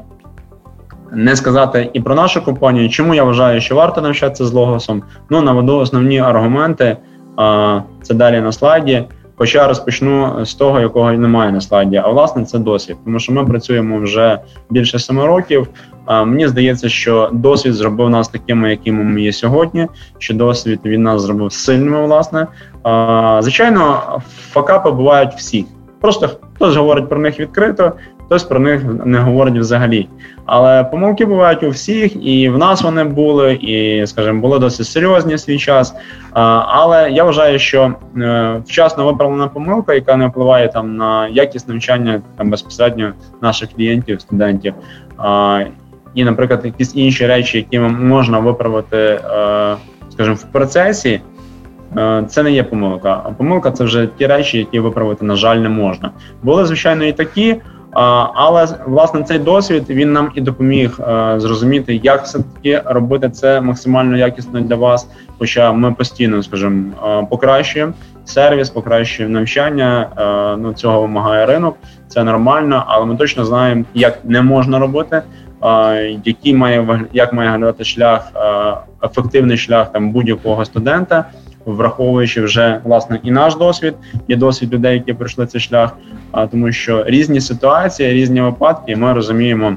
[1.13, 5.03] не сказати і про нашу компанію, чому я вважаю, що варто навчатися з логосом.
[5.31, 6.85] Ну, наведу основні аргументи.
[6.85, 9.05] Е, це далі на слайді.
[9.37, 11.97] Хоча розпочну з того, якого немає на слайді.
[11.97, 14.39] А власне це досвід, тому що ми працюємо вже
[14.71, 15.69] більше семи років.
[16.09, 19.87] Мені здається, що досвід зробив нас такими, якими ми є сьогодні.
[20.19, 22.47] Що досвід він нас зробив сильними, власне.
[23.41, 24.03] Звичайно,
[24.53, 25.65] факапи бувають всіх.
[26.01, 27.93] Просто хтось говорить про них відкрито,
[28.27, 30.09] хтось про них не говорить взагалі.
[30.47, 35.39] Але помилки бувають у всіх, і в нас вони були, і, скажімо, були досить серйозні
[35.39, 35.95] свій час.
[36.33, 42.23] Але я вважаю, що е, вчасно виправлена помилка, яка не впливає там на якість навчання
[42.37, 44.75] там безпосередньо наших клієнтів, студентів.
[46.15, 49.21] І, наприклад, якісь інші речі, які можна виправити, е,
[50.11, 51.21] скажімо, в процесі.
[51.97, 53.17] Е, це не є помилка.
[53.37, 56.11] Помилка це вже ті речі, які виправити, на жаль, не можна.
[56.43, 57.57] Були звичайно і такі,
[58.35, 63.61] але власне цей досвід він нам і допоміг е, зрозуміти, як все таки робити це
[63.61, 65.09] максимально якісно для вас.
[65.39, 67.93] Хоча ми постійно, скажімо, е, покращуємо
[68.25, 70.09] сервіс, покращуємо навчання.
[70.59, 71.77] Ну цього вимагає ринок.
[72.09, 75.23] Це нормально, але ми точно знаємо, як не можна робити.
[76.25, 78.33] Який має як має виглядати шлях,
[79.03, 81.25] ефективний шлях там будь-якого студента,
[81.75, 83.95] враховуючи вже власне і наш досвід,
[84.29, 85.97] і досвід людей, які пройшли цей шлях.
[86.33, 89.77] А тому, що різні ситуації, різні випадки, ми розуміємо,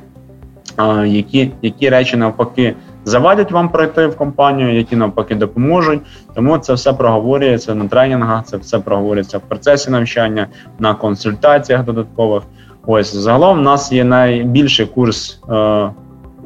[0.77, 2.75] а, які, які речі навпаки.
[3.03, 6.01] Завадять вам пройти в компанію, які навпаки допоможуть.
[6.35, 10.47] Тому це все проговорюється на тренінгах, це все проговорюється в процесі навчання,
[10.79, 12.43] на консультаціях додаткових.
[12.85, 15.53] Ось загалом у нас є найбільший курс е,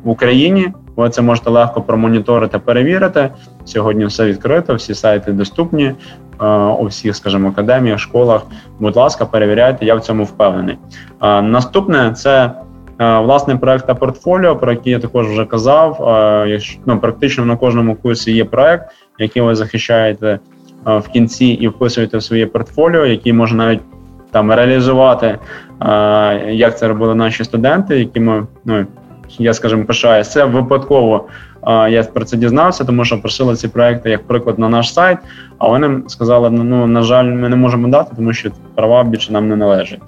[0.04, 0.72] в Україні.
[0.96, 3.30] Ви це можете легко промоніторити, перевірити.
[3.66, 5.94] Сьогодні все відкрито, всі сайти доступні
[6.42, 8.42] е, у всіх, скажімо, академіях, школах.
[8.80, 10.78] Будь ласка, перевіряйте, я в цьому впевнений.
[11.22, 12.52] Е, наступне це
[13.00, 15.98] е, власний проект та портфоліо, про який я також вже казав.
[16.86, 20.40] Ну, Практично на кожному курсі є проект, який ви захищаєте
[20.86, 23.82] в кінці і вписуєте в своє портфоліо, який може навіть
[24.32, 25.38] там реалізувати,
[26.48, 28.86] як це робили наші студенти, які ми ну
[29.40, 30.32] я скажімо, пишаюся.
[30.32, 31.28] Це випадково
[31.68, 35.18] я про це дізнався, тому що просили ці проекти як приклад на наш сайт.
[35.58, 39.34] А вони сказали: ну, ну на жаль, ми не можемо дати, тому що права більше
[39.34, 40.02] нам не належать.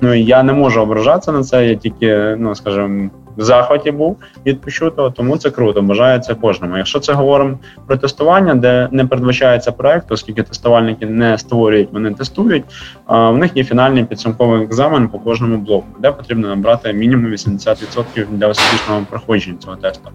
[0.00, 1.66] Ну я не можу ображатися на це.
[1.66, 4.16] Я тільки, ну скажімо, в захваті був
[4.46, 6.18] від почутого, тому це круто.
[6.20, 6.76] Це кожному.
[6.76, 12.64] Якщо це говоримо про тестування, де не передбачається проект, оскільки тестувальники не створюють, вони тестують.
[13.06, 18.26] А В них є фінальний підсумковий екзамен по кожному блоку, де потрібно набрати мінімум 80%
[18.30, 20.10] для успішного проходження цього тесту.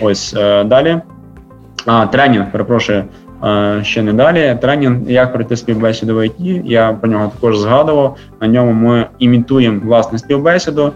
[0.00, 1.00] Ось е, далі.
[1.86, 3.04] А, Тренінг, перепрошую,
[3.82, 4.58] ще не далі.
[4.60, 8.16] Тренінг, як пройти співбесіду в ІТ, я про нього також згадував.
[8.40, 10.92] На ньому ми імітуємо власне співбесіду.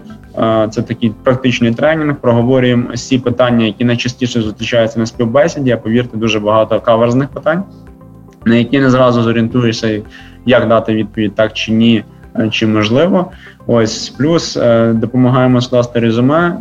[0.71, 2.15] Це такий практичний тренінг.
[2.15, 5.71] Проговорюємо всі питання, які найчастіше зустрічаються на співбесіді.
[5.71, 7.63] А повірте, дуже багато каверзних питань,
[8.45, 10.01] на які не зразу зорієнтуєшся,
[10.45, 12.03] як дати відповідь так чи ні,
[12.51, 13.31] чи можливо.
[13.67, 14.59] Ось плюс
[14.93, 16.57] допомагаємо скласти резюме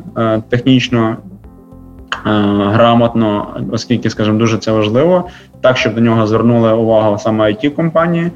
[0.49, 1.30] технічно Е,
[2.25, 5.29] грамотно, оскільки, скажімо, дуже це важливо,
[5.61, 8.31] так щоб до нього звернули увагу саме it компанії.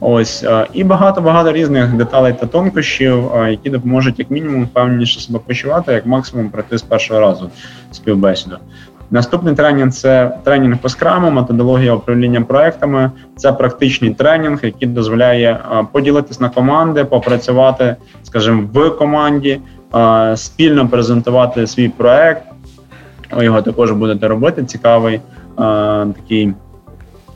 [0.00, 5.20] Ось е, і багато багато різних деталей та тонкощів, е, які допоможуть як мінімум впевненіше
[5.20, 7.50] себе почувати, як максимум пройти з першого разу
[7.90, 8.56] співбесіду.
[9.10, 13.10] Наступний тренінг це тренінг по скраму, методологія управління проектами.
[13.36, 15.58] Це практичний тренінг, який дозволяє
[15.92, 19.60] поділитись на команди, попрацювати, скажімо, в команді,
[20.34, 22.42] спільно презентувати свій проект,
[23.32, 24.64] ви його також будете робити.
[24.64, 25.20] Цікавий
[26.16, 26.52] такий.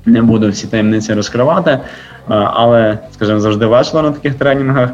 [0.06, 1.78] Не буду всі таємниці розкривати,
[2.28, 4.90] але, скажімо, завжди весело на таких тренінгах.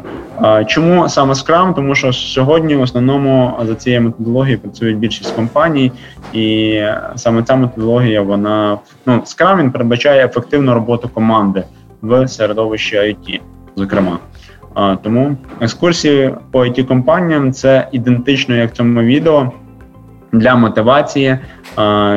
[0.67, 1.73] Чому саме Scrum?
[1.73, 5.91] Тому що сьогодні в основному за цією методологією працюють більшість компаній,
[6.33, 6.79] і
[7.15, 11.63] саме ця методологія, вона ну Scrum він передбачає ефективну роботу команди
[12.01, 13.39] в середовищі IT,
[13.75, 14.17] зокрема.
[15.03, 19.51] Тому екскурсії по it компаніям це ідентично як цьому відео
[20.31, 21.37] для мотивації,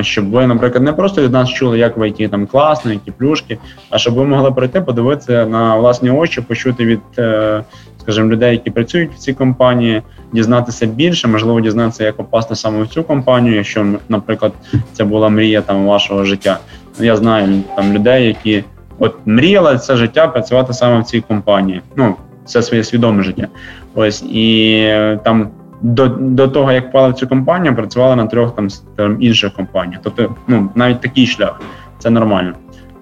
[0.00, 3.58] щоб ви, наприклад, не просто від нас чули, як в ІТ там класно, які плюшки,
[3.90, 7.62] а щоб ви могли прийти, подивитися на власні очі, почути від, е,
[8.00, 10.02] скажімо, людей, які працюють в цій компанії,
[10.32, 14.52] дізнатися більше, можливо, дізнатися, як попасти саме в цю компанію, якщо, наприклад,
[14.92, 16.58] це була мрія там вашого життя.
[16.98, 18.64] Я знаю там людей, які
[18.98, 21.82] от мріяли це життя працювати саме в цій компанії.
[21.96, 23.48] Ну, це своє свідоме життя.
[23.94, 25.50] Ось і е, там
[25.82, 30.00] до до того, як впала в цю компанію, працювала на трьох там, там інших компаніях.
[30.02, 31.60] Тобто, ну навіть такий шлях,
[31.98, 32.52] це нормально.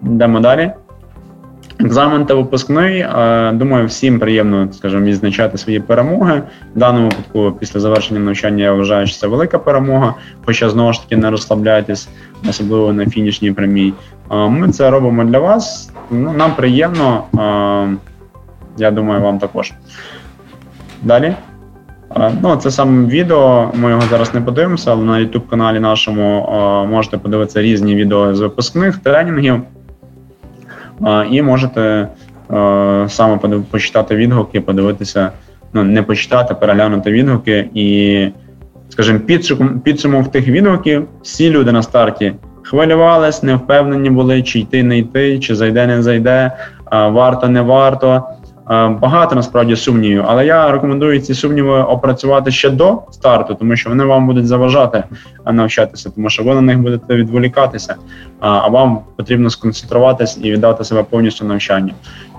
[0.03, 0.73] Йдемо далі.
[1.81, 3.07] Екзамен та випускний.
[3.53, 6.43] Думаю, всім приємно, скажімо, відзначати свої перемоги.
[6.75, 10.15] В даному випадку, після завершення навчання, я вважаю, що це велика перемога,
[10.45, 12.09] хоча знову ж таки не розслабляйтесь,
[12.49, 13.93] особливо на фінішній прямій.
[14.31, 15.93] Ми це робимо для вас.
[16.11, 17.25] Ну, Нам приємно,
[18.77, 19.73] я думаю, вам також.
[21.03, 21.35] Далі.
[22.43, 23.71] Ну, це саме відео.
[23.75, 26.47] Ми його зараз не подивимося, але на youtube каналі нашому
[26.91, 29.61] можете подивитися різні відео з випускних тренінгів.
[31.31, 32.09] І можете
[33.09, 33.39] саме
[33.71, 35.31] почитати відгуки, подивитися,
[35.73, 37.69] ну не почитати, переглянути відгуки.
[37.75, 38.29] І,
[38.89, 39.19] скажімо,
[39.85, 45.39] підсумок тих відгуків, всі люди на старті хвилювались, не впевнені були, чи йти, не йти,
[45.39, 46.53] чи зайде, не зайде,
[46.91, 48.25] варто, не варто.
[48.71, 53.91] Е, багато насправді сумнівів, але я рекомендую ці сумніви опрацювати ще до старту, тому що
[53.91, 55.05] вони вам будуть заважати
[55.47, 57.95] е, навчатися, тому що ви на них будете відволікатися,
[58.41, 61.93] а вам потрібно сконцентруватися і віддати себе повністю навчанню.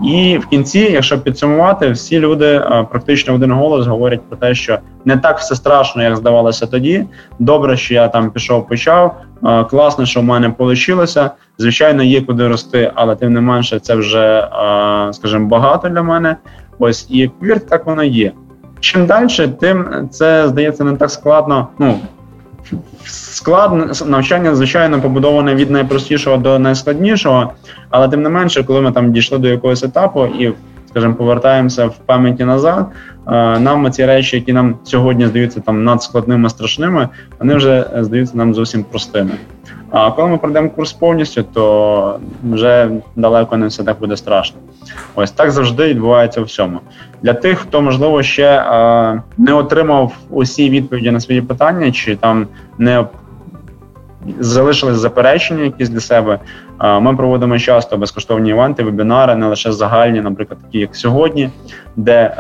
[0.04, 4.80] І в кінці, якщо підсумувати, всі люди е, практично один голос говорять про те, що
[5.06, 7.06] не так все страшно, як здавалося тоді.
[7.39, 9.16] Добре, що я там пішов, почав.
[9.70, 11.06] Класно, що в мене вийшло.
[11.58, 14.50] Звичайно, є куди рости, але тим не менше, це вже,
[15.12, 16.36] скажімо, багато для мене.
[16.80, 18.32] Ось і повірте, так воно є.
[18.80, 21.68] Чим далі, тим це здається не так складно.
[21.80, 22.00] Ну
[23.05, 27.51] складно навчання, звичайно, побудоване від найпростішого до найскладнішого,
[27.89, 30.53] але тим не менше, коли ми там дійшли до якогось етапу і
[30.89, 32.88] скажімо, повертаємося в пам'яті назад.
[33.59, 37.09] Нам ці речі, які нам сьогодні здаються там надскладними, страшними,
[37.39, 39.32] вони вже здаються нам зовсім простими.
[39.94, 42.20] А коли ми пройдемо курс повністю, то
[42.52, 44.58] вже далеко не все так буде страшно.
[45.16, 46.80] Ось так завжди відбувається у всьому.
[47.22, 48.66] Для тих, хто можливо ще
[49.38, 53.06] не отримав усі відповіді на свої питання, чи там не
[54.39, 56.39] залишились заперечення якісь для себе.
[57.02, 61.50] Ми проводимо часто безкоштовні івенти, вебінари, не лише загальні, наприклад, такі як сьогодні,
[61.96, 62.36] де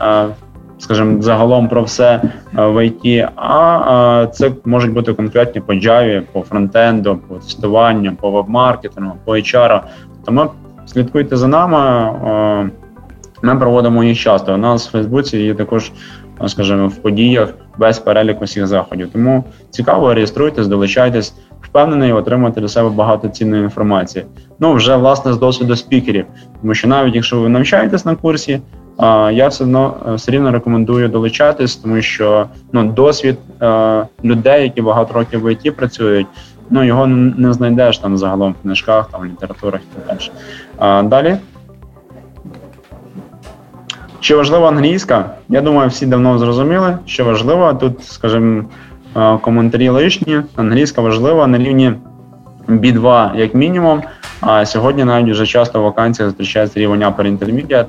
[0.77, 2.21] скажімо, загалом про все
[2.53, 9.13] в ІТ, а це можуть бути конкретні по Java, по фронтенду, по тестуванню, по веб-маркетингу,
[9.25, 9.79] по HR.
[10.25, 10.49] Тому
[10.85, 12.69] слідкуйте за нами.
[13.41, 14.53] Ми проводимо їх часто.
[14.53, 15.91] У нас в Фейсбуці є також,
[16.47, 19.09] скажімо, в подіях без переліку всіх заходів.
[19.13, 24.25] Тому цікаво, реєструйтесь, долучайтесь впевнений отримати для себе багато цінної інформації.
[24.59, 26.25] Ну вже власне з досвіду спікерів,
[26.61, 28.59] тому що навіть якщо ви навчаєтесь на курсі,
[29.31, 34.81] я все одно е, все рівно рекомендую долучатись, тому що ну досвід е, людей, які
[34.81, 36.27] багато років в ІТ працюють,
[36.69, 40.29] ну його не знайдеш там загалом в книжках, там в літературах і так далі.
[40.77, 41.37] А, Далі.
[44.19, 45.25] Чи важлива англійська?
[45.49, 47.73] Я думаю, всі давно зрозуміли, що важливо.
[47.73, 48.63] Тут, скажімо,
[49.41, 51.93] коментарі лишні, англійська важлива на рівні
[52.67, 54.01] B2 як мінімум.
[54.41, 57.85] А сьогодні навіть вже часто в вакансіях зустрічається рівень Upper Intermediate,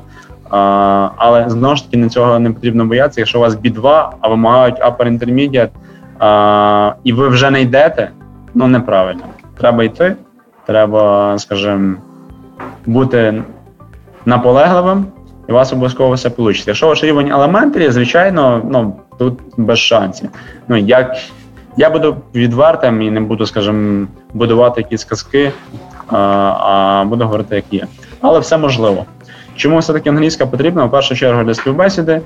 [1.16, 3.20] але знову ж таки на цього не потрібно боятися.
[3.20, 5.68] Якщо у вас B2, а вимагають Upper Intermediate,
[6.18, 8.10] а, і ви вже не йдете,
[8.54, 9.22] ну неправильно.
[9.58, 10.16] Треба йти,
[10.66, 11.96] треба, скажімо,
[12.86, 13.42] бути
[14.26, 15.06] наполегливим,
[15.48, 16.62] і у вас обов'язково все вийде.
[16.66, 20.28] Якщо ваш рівень елементарі, звичайно, ну тут без шансів.
[20.68, 21.16] Ну як
[21.76, 25.52] я буду відвертим і не буду, скажімо, будувати якісь казки,
[26.08, 27.86] а, а буду говорити, як є.
[28.20, 29.04] Але все можливо.
[29.56, 30.84] Чому все-таки англійська потрібна?
[30.84, 32.20] В першу чергу для співбесіди.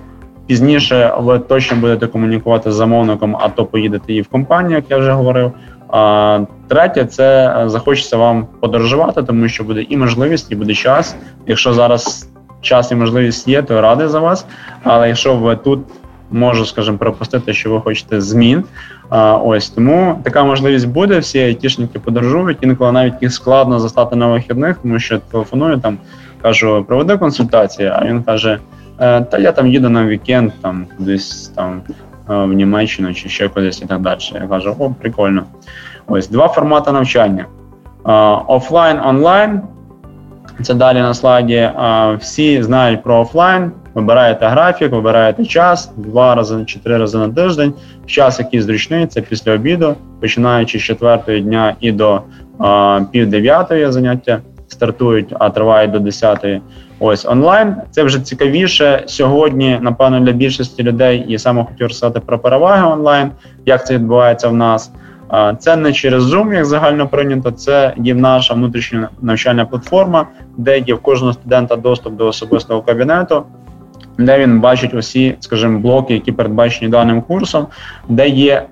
[0.47, 4.99] Пізніше ви точно будете комунікувати з замовником, а то поїдете і в компанію, як я
[4.99, 5.53] вже говорив.
[5.89, 11.16] А третє, це захочеться вам подорожувати, тому що буде і можливість, і буде час.
[11.47, 12.29] Якщо зараз
[12.61, 14.47] час і можливість є, то радий за вас.
[14.83, 15.81] Але якщо ви тут
[16.31, 18.64] можу, скажімо, пропустити, що ви хочете змін.
[19.09, 21.18] А, Ось тому така можливість буде.
[21.18, 25.99] Всі айтішники подорожують, інколи навіть їх складно застати на вихідних, тому що телефоную там,
[26.43, 28.59] кажу, проведи консультацію, а він каже:
[29.01, 31.82] «Е, Та я там їду на вікенд, там кудись там
[32.30, 34.18] е, в Німеччину чи ще кудись і так далі.
[34.34, 35.43] Я кажу, о, прикольно.
[36.07, 37.47] Ось два формати навчання:
[38.47, 39.61] офлайн, онлайн.
[40.62, 41.70] Це далі на слайді.
[42.18, 43.72] Всі знають про офлайн.
[43.95, 47.74] Вибираєте графік, вибираєте час два рази чи три рази на тиждень.
[48.07, 52.20] Час, який зручний, це після обіду, починаючи з четвертої дня і до
[52.59, 56.60] а, пів дев'ятої заняття стартують, а тривають до десятої.
[56.98, 57.76] Ось онлайн.
[57.90, 59.78] Це вже цікавіше сьогодні.
[59.82, 63.30] Напевно, для більшості людей і саме хотів розказати про переваги онлайн,
[63.66, 64.92] як це відбувається в нас.
[65.58, 67.50] Це не через Zoom, як загально прийнято.
[67.50, 73.44] Це є наша внутрішня навчальна платформа, де є в кожного студента доступ до особистого кабінету
[74.18, 77.66] де він бачить усі, скажімо, блоки, які передбачені даним курсом,
[78.08, 78.66] де є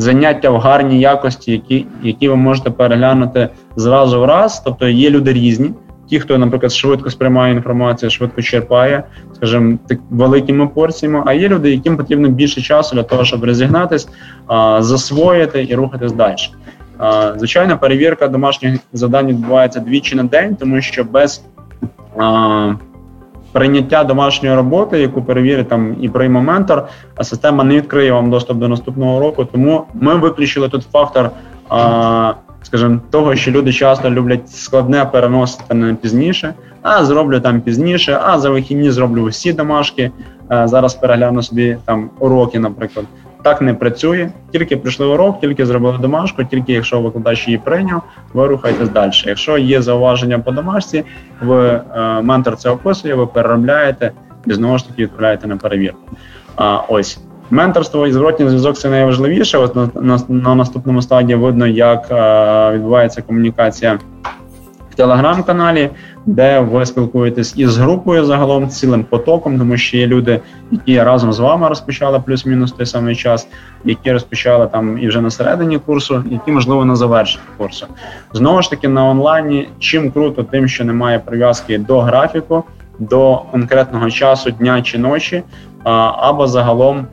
[0.00, 4.62] заняття в гарній якості, які які ви можете переглянути зразу в раз.
[4.64, 5.70] Тобто є люди різні.
[6.08, 9.02] Ті, хто, наприклад, швидко сприймає інформацію, швидко черпає,
[9.34, 11.22] скажімо, так великими порціями.
[11.26, 14.08] А є люди, яким потрібно більше часу для того, щоб розігнатись,
[14.78, 16.36] засвоїти і рухатись далі.
[17.36, 21.44] Звичайно, перевірка домашніх завдань відбувається двічі на день, тому що без
[23.52, 28.58] прийняття домашньої роботи, яку перевірить там і прийме ментор, а система не відкриє вам доступ
[28.58, 29.44] до наступного року.
[29.44, 31.30] Тому ми виключили тут фактор,
[31.68, 32.32] а,
[32.62, 38.38] скажімо, того, що люди часто люблять складне переносити на пізніше, а зроблю там пізніше, а
[38.38, 40.10] за вихідні зроблю усі домашки.
[40.48, 43.06] А, зараз перегляну собі там уроки, наприклад.
[43.42, 44.30] Так не працює.
[44.52, 48.02] Тільки прийшли урок, тільки зробили домашку, тільки якщо викладач її прийняв,
[48.34, 49.12] ви рухаєтесь далі.
[49.24, 51.04] Якщо є зауваження по домашці,
[51.42, 51.82] ви е,
[52.22, 54.12] ментор це описує, ви переробляєте
[54.46, 55.98] і знову ж таки відправляєте на перевірку.
[56.56, 57.20] А ось
[57.50, 59.58] менторство і зворотній зв'язок це найважливіше.
[59.58, 63.98] От на, на, на наступному стадії видно, як е, відбувається комунікація
[65.00, 65.90] телеграм-каналі
[66.26, 70.40] де ви спілкуєтесь із групою загалом цілим потоком, тому що є люди,
[70.70, 73.48] які разом з вами розпочали плюс-мінус той самий час,
[73.84, 77.86] які розпочали там і вже на середині курсу, які можливо на завершенні курсу.
[78.32, 82.64] Знову ж таки на онлайні чим круто, тим, що немає прив'язки до графіку,
[82.98, 85.42] до конкретного часу дня чи ночі,
[85.84, 87.06] або загалом.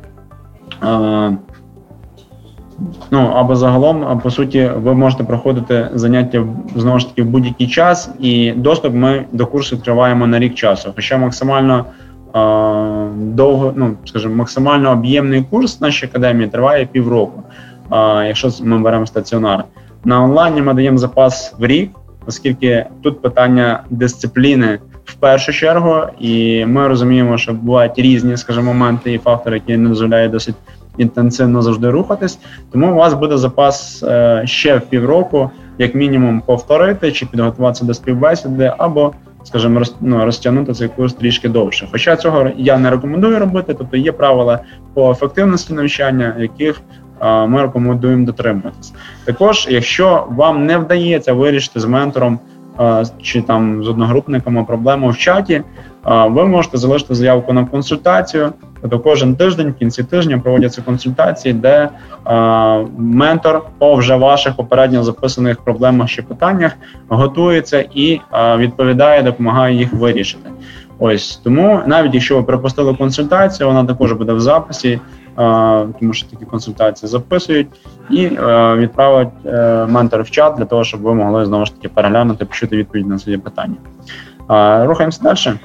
[3.11, 8.11] Ну або загалом, по суті, ви можете проходити заняття знову ж таки в будь-який час,
[8.19, 10.91] і доступ ми до курсу триваємо на рік часу.
[10.95, 11.85] Хоча максимально
[12.35, 12.39] е,
[13.17, 17.43] довго, ну скажімо, максимально об'ємний курс в нашій академії триває півроку.
[17.91, 19.63] Е, якщо ми беремо стаціонар
[20.05, 21.91] на онлайні, ми даємо запас в рік,
[22.27, 24.79] оскільки тут питання дисципліни
[25.19, 30.31] першу чергу, і ми розуміємо, що бувають різні, скажімо, моменти і фактори, які не дозволяють
[30.31, 30.55] досить
[30.97, 32.39] інтенсивно завжди рухатись.
[32.71, 37.93] Тому у вас буде запас е, ще в півроку, як мінімум, повторити чи підготуватися до
[37.93, 39.13] співбесіди, або,
[39.43, 41.87] скажімо, роз, ну, розтягнути цей курс трішки довше.
[41.91, 44.59] Хоча цього я не рекомендую робити, тобто є правила
[44.93, 46.81] по ефективності навчання, яких
[47.21, 48.93] е, ми рекомендуємо дотримуватись.
[49.25, 52.39] Також, якщо вам не вдається вирішити з ментором
[53.21, 55.63] чи там з одногрупниками проблему в чаті,
[56.05, 58.53] ви можете залишити заявку на консультацію.
[58.81, 61.89] Тобто кожен тиждень, в кінці тижня проводяться консультації, де
[62.27, 62.29] е,
[62.97, 66.71] ментор по вже ваших попередньо записаних проблемах чи питаннях
[67.09, 70.49] готується і е, відповідає, допомагає їх вирішити.
[70.99, 74.99] Ось тому, навіть якщо ви пропустили консультацію, вона також буде в записі, е,
[75.99, 77.67] тому що такі консультації записують
[78.09, 81.89] і е, відправить е, ментор в чат для того, щоб ви могли знову ж таки
[81.89, 83.75] переглянути, почути відповідь на свої питання.
[84.85, 85.57] Рухаємося далі.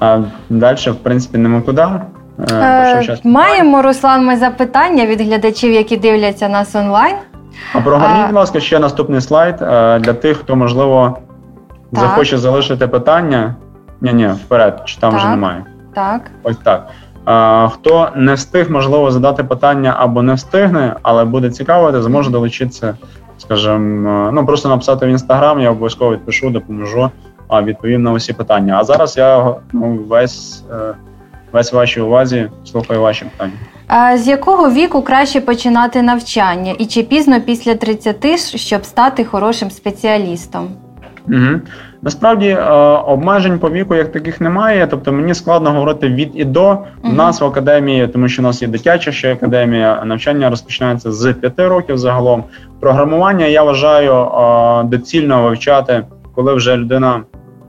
[0.00, 1.82] А далі, в принципі, нема куди.
[1.82, 7.16] Е, е Маємо, Руслан, ми запитання від глядачів, які дивляться нас онлайн.
[7.74, 9.56] А прогорніть, будь ласка, ще наступний слайд
[10.00, 11.18] для тих, хто можливо
[11.92, 12.00] так.
[12.00, 13.54] захоче залишити питання.
[14.00, 15.20] Ні, ні, вперед, чи там так.
[15.20, 15.64] вже немає.
[15.94, 16.30] Так.
[16.42, 16.88] Ось так.
[17.72, 22.96] Хто не встиг, можливо, задати питання або не встигне, але буде цікаво, зможе долучитися,
[23.38, 27.10] скажімо, ну просто написати в інстаграм, я обов'язково відпишу, допоможу,
[27.48, 28.78] а відповім на усі питання.
[28.80, 30.94] А зараз я ну, весь е,
[31.52, 33.52] весь вашій увазі слухаю ваші питання.
[33.86, 39.70] А з якого віку краще починати навчання, і чи пізно після 30, щоб стати хорошим
[39.70, 40.68] спеціалістом?
[41.28, 41.60] Угу.
[42.02, 42.70] Насправді е,
[43.06, 44.86] обмежень по віку як таких немає.
[44.86, 48.62] Тобто мені складно говорити від і до У нас в академії, тому що у нас
[48.62, 50.04] є дитяча ще академія.
[50.04, 52.44] Навчання розпочинається з 5 років загалом.
[52.80, 57.22] Програмування я вважаю е, доцільно вивчати, коли вже людина.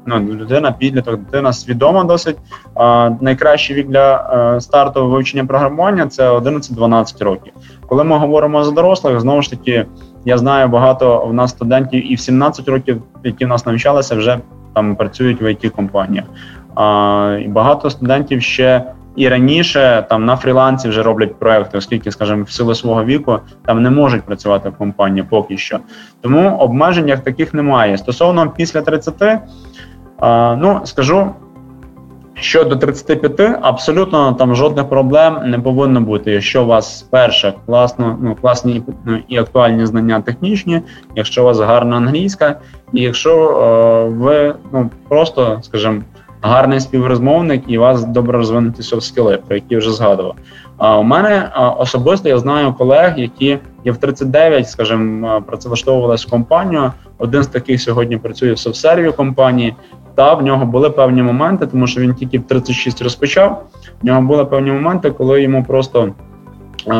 [0.05, 2.37] Ну, людина, підліток, дитина свідома досить.
[2.75, 7.53] А, Найкращий вік для а, е, старту вивчення програмування це 11-12 років.
[7.87, 9.85] Коли ми говоримо за дорослих, знову ж таки,
[10.25, 14.39] я знаю багато у нас студентів і в 17 років, які в нас навчалися, вже
[14.75, 16.25] там працюють в it компаніях
[16.75, 18.83] А, і Багато студентів ще
[19.15, 23.81] і раніше там на фрілансі вже роблять проекти, оскільки, скажімо, в силу свого віку там
[23.81, 25.79] не можуть працювати в компанії поки що.
[26.21, 27.97] Тому обмежень як таких немає.
[27.97, 29.39] Стосовно після 30,
[30.19, 31.31] а, ну скажу.
[32.41, 36.31] Що до 35, абсолютно там жодних проблем не повинно бути.
[36.31, 40.81] Якщо у вас перше класно, ну класні ну, і актуальні знання технічні,
[41.15, 42.59] якщо у вас гарна англійська,
[42.93, 46.01] і якщо е, ви ну просто, скажімо,
[46.41, 50.35] гарний співрозмовник і у вас добре розвинуті софт-скіли, про які вже згадував.
[50.77, 56.91] А у мене особисто я знаю колег, які є в 39, скажімо, працевлаштовувалися в компанію.
[57.17, 59.75] Один з таких сьогодні працює в софт-серві компанії.
[60.15, 63.63] Та в нього були певні моменти, тому що він тільки в 36 розпочав.
[64.01, 66.09] В нього були певні моменти, коли йому просто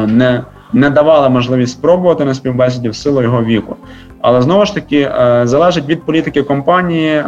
[0.08, 0.44] не
[0.74, 3.76] не давали можливість спробувати на співбесіді в силу його віку.
[4.22, 7.24] Але знову ж таки е, залежить від політики компанії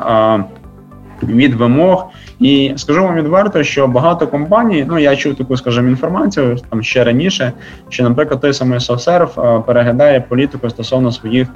[1.23, 2.05] від вимог.
[2.39, 7.03] І скажу вам відверто, що багато компаній, ну я чув таку, скажімо, інформацію там ще
[7.03, 7.51] раніше,
[7.89, 11.47] що, наприклад, той самий SoftServe переглядає політику стосовно своїх.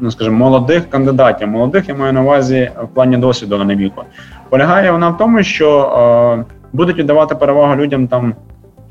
[0.00, 1.48] Ну, скажімо, молодих кандидатів.
[1.48, 4.02] Молодих я маю на увазі в плані досвіду а не віку.
[4.48, 8.34] Полягає вона в тому, що будуть віддавати перевагу людям там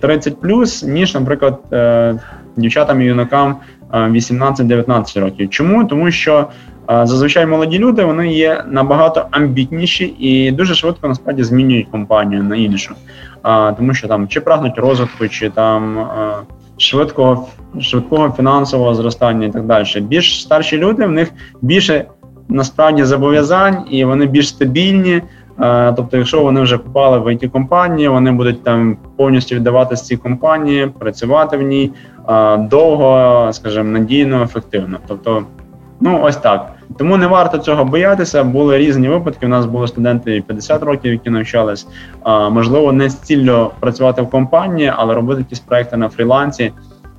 [0.02, 2.20] 30+, ніж, наприклад, е,
[2.56, 3.56] дівчатам і юнакам
[3.94, 5.50] 18-19 років.
[5.50, 5.86] Чому?
[5.86, 6.48] Тому що
[6.90, 12.96] Зазвичай молоді люди вони є набагато амбітніші і дуже швидко насправді змінюють компанію на іншу,
[13.78, 16.08] тому що там чи прагнуть розвитку, чи там
[16.80, 17.48] швидкого
[17.82, 19.86] швидкого фінансового зростання і так далі.
[20.02, 22.06] Більш старші люди в них більше
[22.50, 25.22] насправді зобов'язань і вони більш стабільні.
[25.96, 30.92] Тобто, якщо вони вже попали в it компанії, вони будуть там повністю віддаватися цій компанії,
[31.00, 31.92] працювати в ній
[32.60, 34.98] довго, скажімо, надійно, ефективно.
[35.08, 35.44] Тобто,
[36.02, 36.72] ну ось так.
[36.98, 38.44] Тому не варто цього боятися.
[38.44, 39.46] Були різні випадки.
[39.46, 41.88] У нас були студенти 50 років, які навчались.
[42.24, 46.72] А, Можливо, не стільно працювати в компанії, але робити якісь проекти на фрілансі.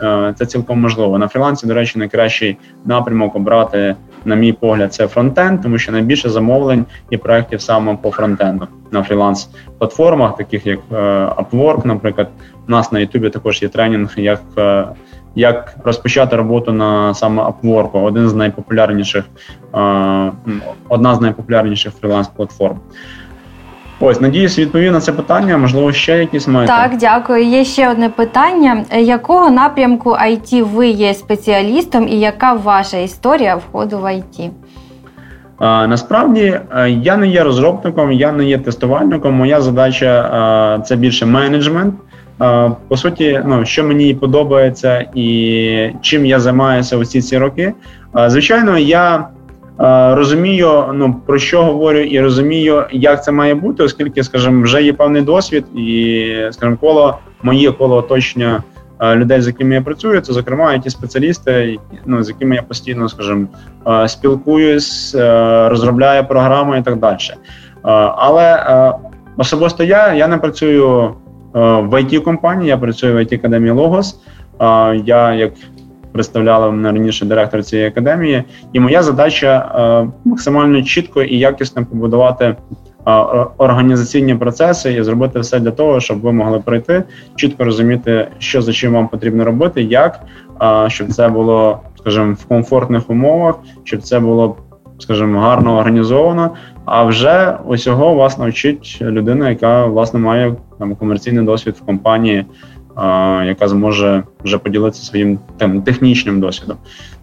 [0.02, 1.18] Е, це цілком можливо.
[1.18, 6.30] На фрілансі, до речі, найкращий напрямок обрати, на мій погляд, це фронтенд, тому що найбільше
[6.30, 10.96] замовлень і проєктів саме по фронтенду на фріланс-платформах, таких як е,
[11.36, 12.28] Upwork, наприклад.
[12.68, 14.86] У нас на Ютубі також є тренінг, як е,
[15.34, 19.24] як розпочати роботу на саме Upwork, один з найпопулярніших,
[20.88, 22.76] одна з найпопулярніших фріланс-платформ.
[24.02, 25.58] Ось, надіюсь, відповів на це питання.
[25.58, 26.72] Можливо, ще якісь маєте?
[26.72, 27.44] Так, дякую.
[27.44, 33.98] Є ще одне питання: якого напрямку IT ви є спеціалістом, і яка ваша історія входу
[33.98, 34.50] в IT?
[35.60, 39.34] Насправді е, я не є розробником, я не є тестувальником.
[39.34, 41.94] Моя задача це більше менеджмент.
[42.88, 47.72] По суті, ну що мені подобається і чим я займаюся усі ці роки.
[48.26, 49.28] Звичайно, я
[50.14, 54.92] розумію, ну про що говорю, і розумію, як це має бути, оскільки, скажімо, вже є
[54.92, 58.62] певний досвід, і скажімо, коло моє коло оточення
[59.14, 63.46] людей, з якими я працюю, це зокрема ті спеціалісти, ну з якими я постійно, скажімо,
[64.06, 65.14] спілкуюсь,
[65.66, 67.18] розробляю програми і так далі.
[68.16, 68.64] Але
[69.36, 71.14] особисто я, я не працюю.
[71.54, 74.20] Е, в it компанії я працюю в it академії Логос.
[74.60, 75.52] Е, я як
[76.12, 82.56] представляла мене раніше директор цієї академії, і моя задача е, максимально чітко і якісно побудувати
[83.58, 87.02] організаційні процеси і зробити все для того, щоб ви могли прийти,
[87.36, 90.20] чітко розуміти, що за чим вам потрібно робити, як
[90.88, 93.54] щоб це було, скажімо, в комфортних умовах,
[93.84, 94.56] щоб це було,
[95.02, 96.50] скажімо, гарно організовано.
[96.84, 102.44] А вже усього вас навчить людина, яка власне має там комерційний досвід в компанії,
[103.44, 106.76] яка зможе вже поділитися своїм тим технічним досвідом.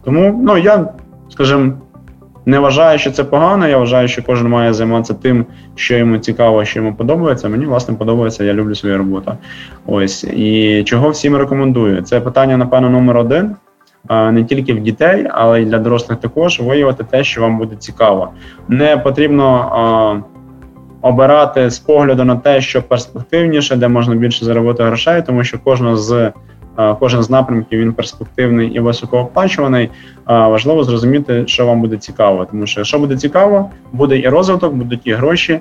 [0.03, 0.89] Тому ну я,
[1.29, 1.73] скажімо,
[2.47, 3.67] не вважаю, що це погано.
[3.67, 5.45] Я вважаю, що кожен має займатися тим,
[5.75, 7.49] що йому цікаво, що йому подобається.
[7.49, 9.31] Мені власне подобається, я люблю свою роботу.
[9.85, 12.01] Ось і чого всім рекомендую.
[12.01, 13.55] Це питання, напевно, номер один.
[14.09, 18.29] Не тільки в дітей, але й для дорослих також виявити те, що вам буде цікаво.
[18.67, 20.23] Не потрібно
[21.01, 25.97] обирати з погляду на те, що перспективніше, де можна більше заробити грошей, тому що кожна
[25.97, 26.31] з
[26.99, 29.89] кожен з напрямків він перспективний і високооплачуваний.
[30.27, 35.01] Важливо зрозуміти, що вам буде цікаво, тому що що буде цікаво, буде і розвиток, будуть
[35.03, 35.59] і гроші,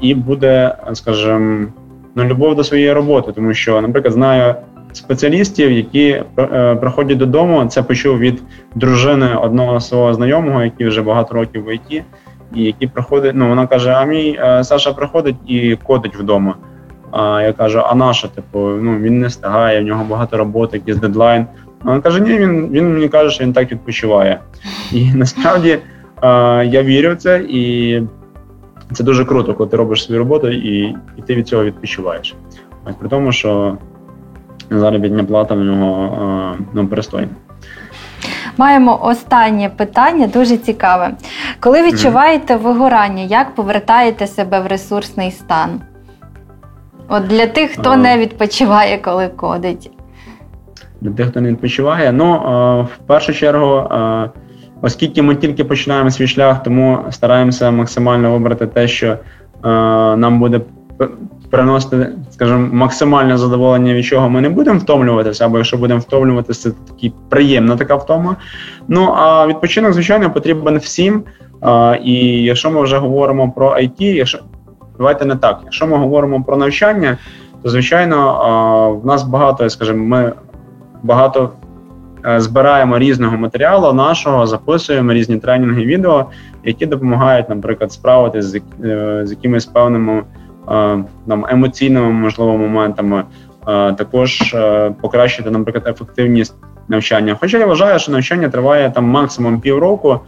[0.00, 1.66] і буде, скажімо,
[2.14, 4.54] ну, любов до своєї роботи, тому що, наприклад, знаю.
[4.92, 8.42] Спеціалістів, які е, приходять додому, це почув від
[8.74, 12.04] дружини одного свого знайомого, який вже багато років в ІТ,
[12.54, 13.32] і який приходить.
[13.34, 16.54] Ну вона каже: А мій е, Саша приходить і кодить вдома.
[17.10, 20.96] А я кажу, а наша, типу, ну він не встигає, в нього багато роботи, якийсь
[20.96, 21.46] дедлайн.
[21.84, 24.40] А він каже, ні, він він мені каже, що він так відпочиває.
[24.92, 25.78] І насправді
[26.20, 28.02] а, я вірю в це, і
[28.92, 32.34] це дуже круто, коли ти робиш свою роботу і і ти від цього відпочиваєш.
[32.84, 33.78] Ось при тому, що
[34.78, 37.28] заробітня плата в нього ну, пристойна.
[38.56, 41.10] Маємо останнє питання, дуже цікаве.
[41.60, 45.80] Коли відчуваєте вигорання, як повертаєте себе в ресурсний стан?
[47.08, 49.90] От для тих, хто а, не відпочиває, коли кодить.
[51.00, 52.12] Для тих, хто не відпочиває.
[52.12, 52.34] Ну,
[52.94, 53.88] в першу чергу,
[54.82, 59.18] оскільки ми тільки починаємо свій шлях, тому стараємося максимально вибрати те, що
[60.16, 60.60] нам буде
[61.52, 66.76] приносити, скажімо, максимальне задоволення, від чого ми не будемо втомлюватися, або якщо будемо втомлюватися, це
[66.88, 68.36] такі приємна така втома.
[68.88, 71.22] Ну а відпочинок, звичайно, потрібен всім.
[72.04, 74.38] І якщо ми вже говоримо про IT, якщо
[74.98, 75.60] Давайте не так.
[75.64, 77.18] Якщо ми говоримо про навчання,
[77.62, 80.32] то звичайно в нас багато, скажімо, ми
[81.02, 81.50] багато
[82.26, 86.26] е, збираємо різного матеріалу нашого, записуємо різні тренінги, відео,
[86.64, 90.22] які допомагають, наприклад, справитися з, е, з якимись певними
[91.28, 93.24] там емоційними можливо моментами.
[93.96, 94.56] Також
[95.00, 96.54] покращити, наприклад, ефективність
[96.88, 97.36] навчання.
[97.40, 100.20] Хоча я вважаю, що навчання триває там максимум півроку,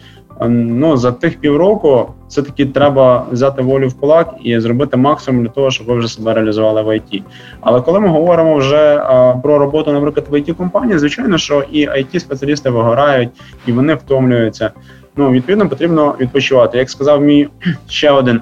[0.48, 5.70] ну за тих півроку все-таки треба взяти волю в кулак і зробити максимум для того,
[5.70, 7.22] щоб ви вже себе реалізували в ІТ.
[7.60, 11.88] Але коли ми говоримо вже а, про роботу, наприклад, в it компанії, звичайно, що і
[11.88, 13.30] it спеціалісти вигорають,
[13.66, 14.70] і вони втомлюються.
[15.16, 16.78] Ну, відповідно, потрібно відпочивати.
[16.78, 17.48] Як сказав мій
[17.88, 18.40] ще один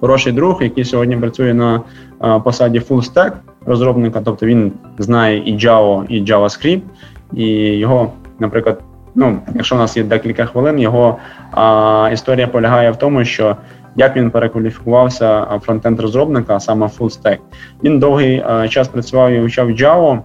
[0.00, 1.80] хороший друг, який сьогодні працює на
[2.44, 3.32] посаді full stack
[3.66, 6.82] розробника, тобто він знає і Java, і JavaScript,
[7.32, 8.80] і його, наприклад.
[9.14, 11.16] Ну, якщо у нас є декілька хвилин, його
[11.50, 13.56] а, історія полягає в тому, що
[13.96, 17.38] як він перекваліфікувався фронтенд розробника, саме full stack.
[17.84, 20.18] Він довгий а, час працював і вивчав Java.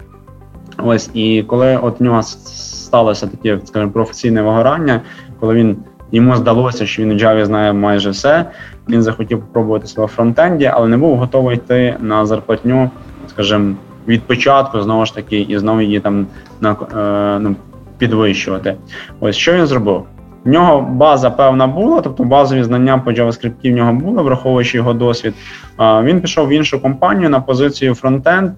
[0.77, 5.01] Ось і коли от у нього сталося таке, скажімо, професійне вигорання,
[5.39, 5.77] коли він
[6.11, 8.45] йому здалося, що він у Java знає майже все.
[8.89, 12.91] Він захотів пробувати себе в фронтенді, але не був готовий йти на зарплатню,
[13.27, 13.75] скажімо,
[14.07, 16.27] від початку знову ж таки, і знову її там
[16.61, 17.55] на е, ну,
[17.97, 18.75] підвищувати.
[19.19, 20.03] Ось що він зробив.
[20.45, 24.93] В нього база певна була, тобто базові знання по JavaScript в нього були, враховуючи його
[24.93, 25.33] досвід.
[25.79, 28.51] Він пішов в іншу компанію на позицію фронтенд,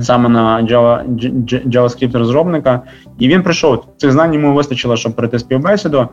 [0.00, 1.04] саме на Java,
[1.68, 2.80] JavaScript розробника,
[3.18, 3.84] і він прийшов.
[3.96, 6.08] Цих знань йому вистачило, щоб пройти співбесіду.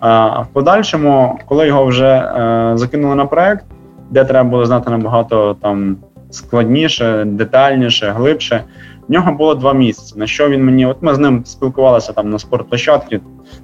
[0.00, 3.64] А в подальшому, коли його вже е, закинули на проект,
[4.10, 5.96] де треба було знати набагато там
[6.30, 8.64] складніше, детальніше, глибше.
[9.08, 10.14] В нього було два місяці.
[10.18, 10.86] На що він мені?
[10.86, 13.20] От ми з ним спілкувалися там на спортплощадці,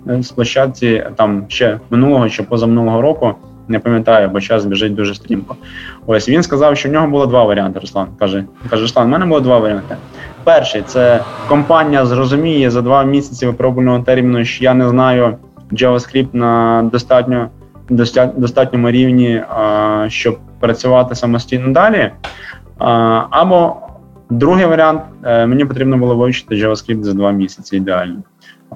[0.08, 3.34] е, з площадці там ще минулого чи позаминулого року.
[3.68, 5.56] Не пам'ятаю, бо час біжить дуже стрімко.
[6.06, 7.78] Ось він сказав, що в нього було два варіанти.
[7.80, 9.96] Руслан каже: каже, Руслан, в мене було два варіанти.
[10.44, 15.36] Перший це компанія зрозуміє за два місяці випробувального терміну, що я не знаю
[15.72, 17.48] JavaScript на достатньо
[18.36, 19.42] достатньому рівні,
[20.08, 22.10] щоб працювати самостійно далі.
[23.30, 23.76] Або
[24.30, 28.22] Другий варіант е, мені потрібно було вивчити JavaScript за два місяці ідеально.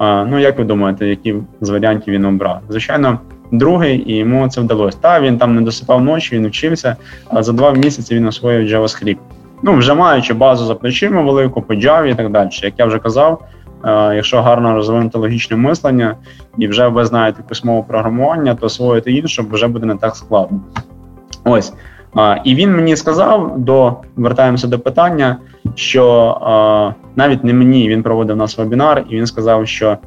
[0.01, 2.61] Ну, як ви думаєте, які з варіантів він обрав?
[2.69, 3.19] Звичайно,
[3.53, 4.99] другий, і йому це вдалося.
[5.01, 6.97] Та він там не досипав ночі, він вчився,
[7.29, 9.19] а за два місяці він освоїв JavaScript.
[9.63, 12.49] Ну, вже маючи базу за плечима велику, по Java і так далі.
[12.53, 13.43] Як я вже казав,
[13.85, 16.17] е, якщо гарно розвинути логічне мислення
[16.59, 20.61] і вже ви знаєте якусь мову програмування, то освоїти іншу вже буде не так складно.
[21.45, 21.73] Ось.
[22.15, 25.37] А, І він мені сказав: до вертаємося до питання,
[25.75, 29.99] що а, навіть не мені він проводив нас вебінар, і він сказав, що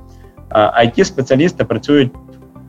[0.55, 2.11] it спеціалісти працюють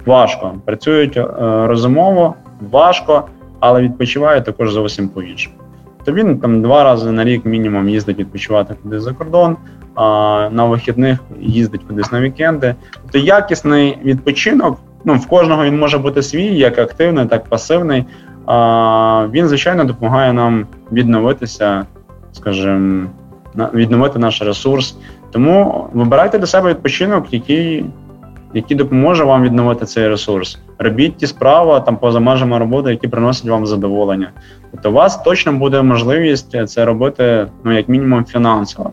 [0.07, 1.27] важко, працюють е,
[1.67, 2.35] розумово,
[2.71, 3.25] важко,
[3.61, 5.57] але відпочивають також зовсім по іншому.
[6.05, 9.57] то він там два рази на рік мінімум їздить відпочивати кудись за кордон,
[9.95, 12.75] а на вихідних їздить кудись на вікенди.
[13.03, 18.05] Тобто якісний відпочинок, ну в кожного він може бути свій, як активний, так пасивний.
[18.47, 21.87] А він, звичайно, допомагає нам відновитися,
[22.33, 23.07] скажімо,
[23.75, 24.97] відновити наш ресурс.
[25.31, 27.87] Тому вибирайте для себе відпочинок, який,
[28.55, 30.59] який допоможе вам відновити цей ресурс.
[30.79, 34.31] Робіть ті справи там поза межами роботи, які приносять вам задоволення.
[34.71, 38.93] Тобто, у вас точно буде можливість це робити, ну як мінімум, фінансово.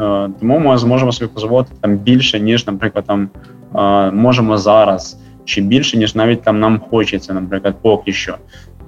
[0.00, 3.28] Е, Тому ми зможемо собі дозволити там більше, ніж, наприклад, там
[3.76, 8.34] е, можемо зараз, чи більше, ніж навіть там нам хочеться, наприклад, поки що.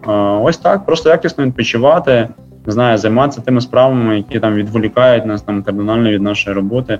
[0.08, 0.12] Е,
[0.42, 2.28] Ось так, просто якісно відпочивати,
[2.66, 6.98] не знаю, займатися тими справами, які там відволікають нас там кардинально від нашої роботи.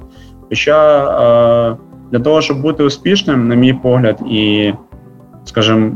[0.49, 1.77] Хоча е,
[2.13, 4.73] для того, щоб бути успішним, на мій погляд, і,
[5.45, 5.93] скажімо,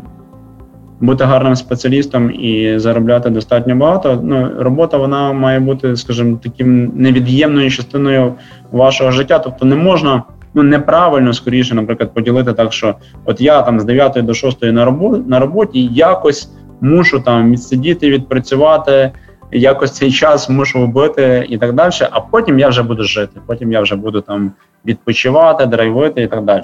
[1.01, 7.71] бути гарним спеціалістом і заробляти достатньо багато, ну робота вона має бути, скажімо, таким невід'ємною
[7.71, 8.35] частиною
[8.73, 9.39] вашого життя.
[9.39, 10.23] Тобто не можна
[10.55, 14.85] ну неправильно скоріше, наприклад, поділити так, що от я там з 9 до 6 на
[14.85, 16.51] роботі на роботі якось
[16.81, 19.13] мушу там відсидіти, відпрацювати.
[19.57, 23.41] Якось цей час мушу вбити і так далі, а потім я вже буду жити.
[23.47, 24.53] Потім я вже буду там
[24.87, 26.63] відпочивати, драйвити і так далі.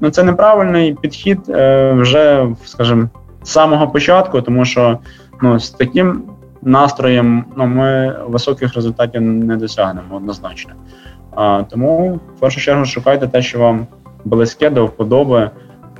[0.00, 3.08] Ну це неправильний підхід е, вже, скажімо,
[3.42, 4.98] з самого початку, тому що
[5.42, 6.22] ну з таким
[6.62, 10.72] настроєм ну, ми високих результатів не досягнемо однозначно.
[11.34, 13.86] А, тому в першу чергу шукайте те, що вам
[14.24, 15.50] близьке до вподоби,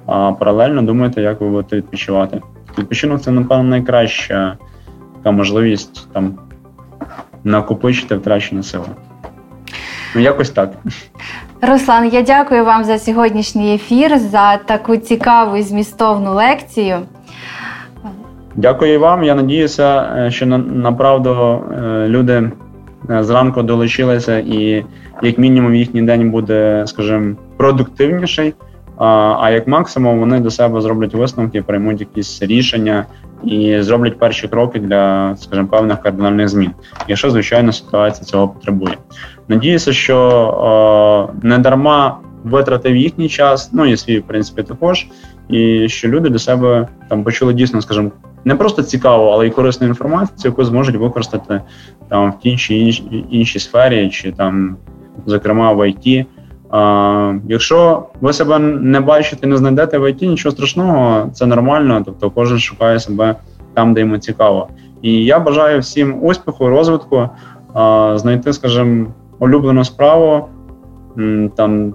[0.06, 2.40] а паралельно думайте, як ви будете відпочивати.
[2.78, 4.56] Відпочинок це, напевно, найкраща
[5.26, 6.34] така можливість там
[7.44, 8.84] накопичити втрачені сили.
[10.14, 10.72] Ну, якось так.
[11.62, 16.98] Руслан, я дякую вам за сьогоднішній ефір, за таку цікаву і змістовну лекцію.
[18.54, 19.24] Дякую і вам.
[19.24, 22.50] Я надіюся, е, що на, направду е, люди
[23.10, 24.84] е, зранку долучилися, і
[25.22, 28.54] як мінімум їхній день буде, скажімо, продуктивніший.
[28.98, 33.06] А як максимум вони до себе зроблять висновки, приймуть якісь рішення
[33.44, 36.70] і зроблять перші кроки для, скажімо, певних кардинальних змін,
[37.08, 38.96] якщо звичайно ситуація цього потребує.
[39.48, 45.06] Надіюся, що е, не дарма витратив їхній час, ну і свій в принципі також,
[45.48, 48.10] і що люди для себе там почули дійсно, скажімо,
[48.44, 51.60] не просто цікаву, але й корисну інформацію, яку зможуть використати
[52.08, 54.76] там в тій чи іншій, іншій сфері, чи там,
[55.26, 56.26] зокрема, в ІТ.
[56.70, 62.02] А, якщо ви себе не бачите, не знайдете в ІТ, нічого страшного, це нормально.
[62.06, 63.34] Тобто кожен шукає себе
[63.74, 64.68] там, де йому цікаво.
[65.02, 67.28] І я бажаю всім успіху, розвитку,
[67.74, 69.06] а, знайти, скажімо,
[69.38, 70.48] улюблену справу,
[71.56, 71.94] там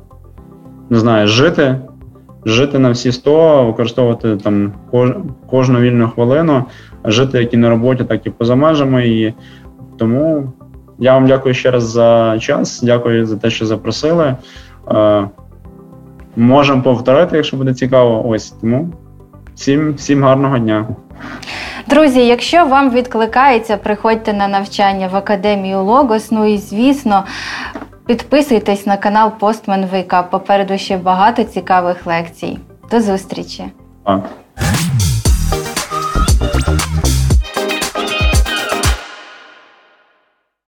[0.89, 1.75] не знаю, жити,
[2.45, 5.09] жити на всі 100, використовувати там кож,
[5.49, 6.63] кожну вільну хвилину,
[7.05, 9.33] жити як і на роботі, так і поза межами її.
[9.97, 10.53] Тому
[11.01, 14.35] я вам дякую ще раз за час, дякую за те, що запросили.
[14.91, 15.27] Е,
[16.35, 18.27] можемо повторити, якщо буде цікаво.
[18.27, 18.89] Ось тому
[19.55, 20.87] всім, всім гарного дня.
[21.87, 26.31] Друзі, якщо вам відкликається, приходьте на навчання в академію Логос.
[26.31, 27.23] Ну і звісно,
[28.05, 30.15] підписуйтесь на канал Постмен ВК.
[30.31, 32.59] Попереду ще багато цікавих лекцій.
[32.91, 33.63] До зустрічі!
[34.03, 34.19] А.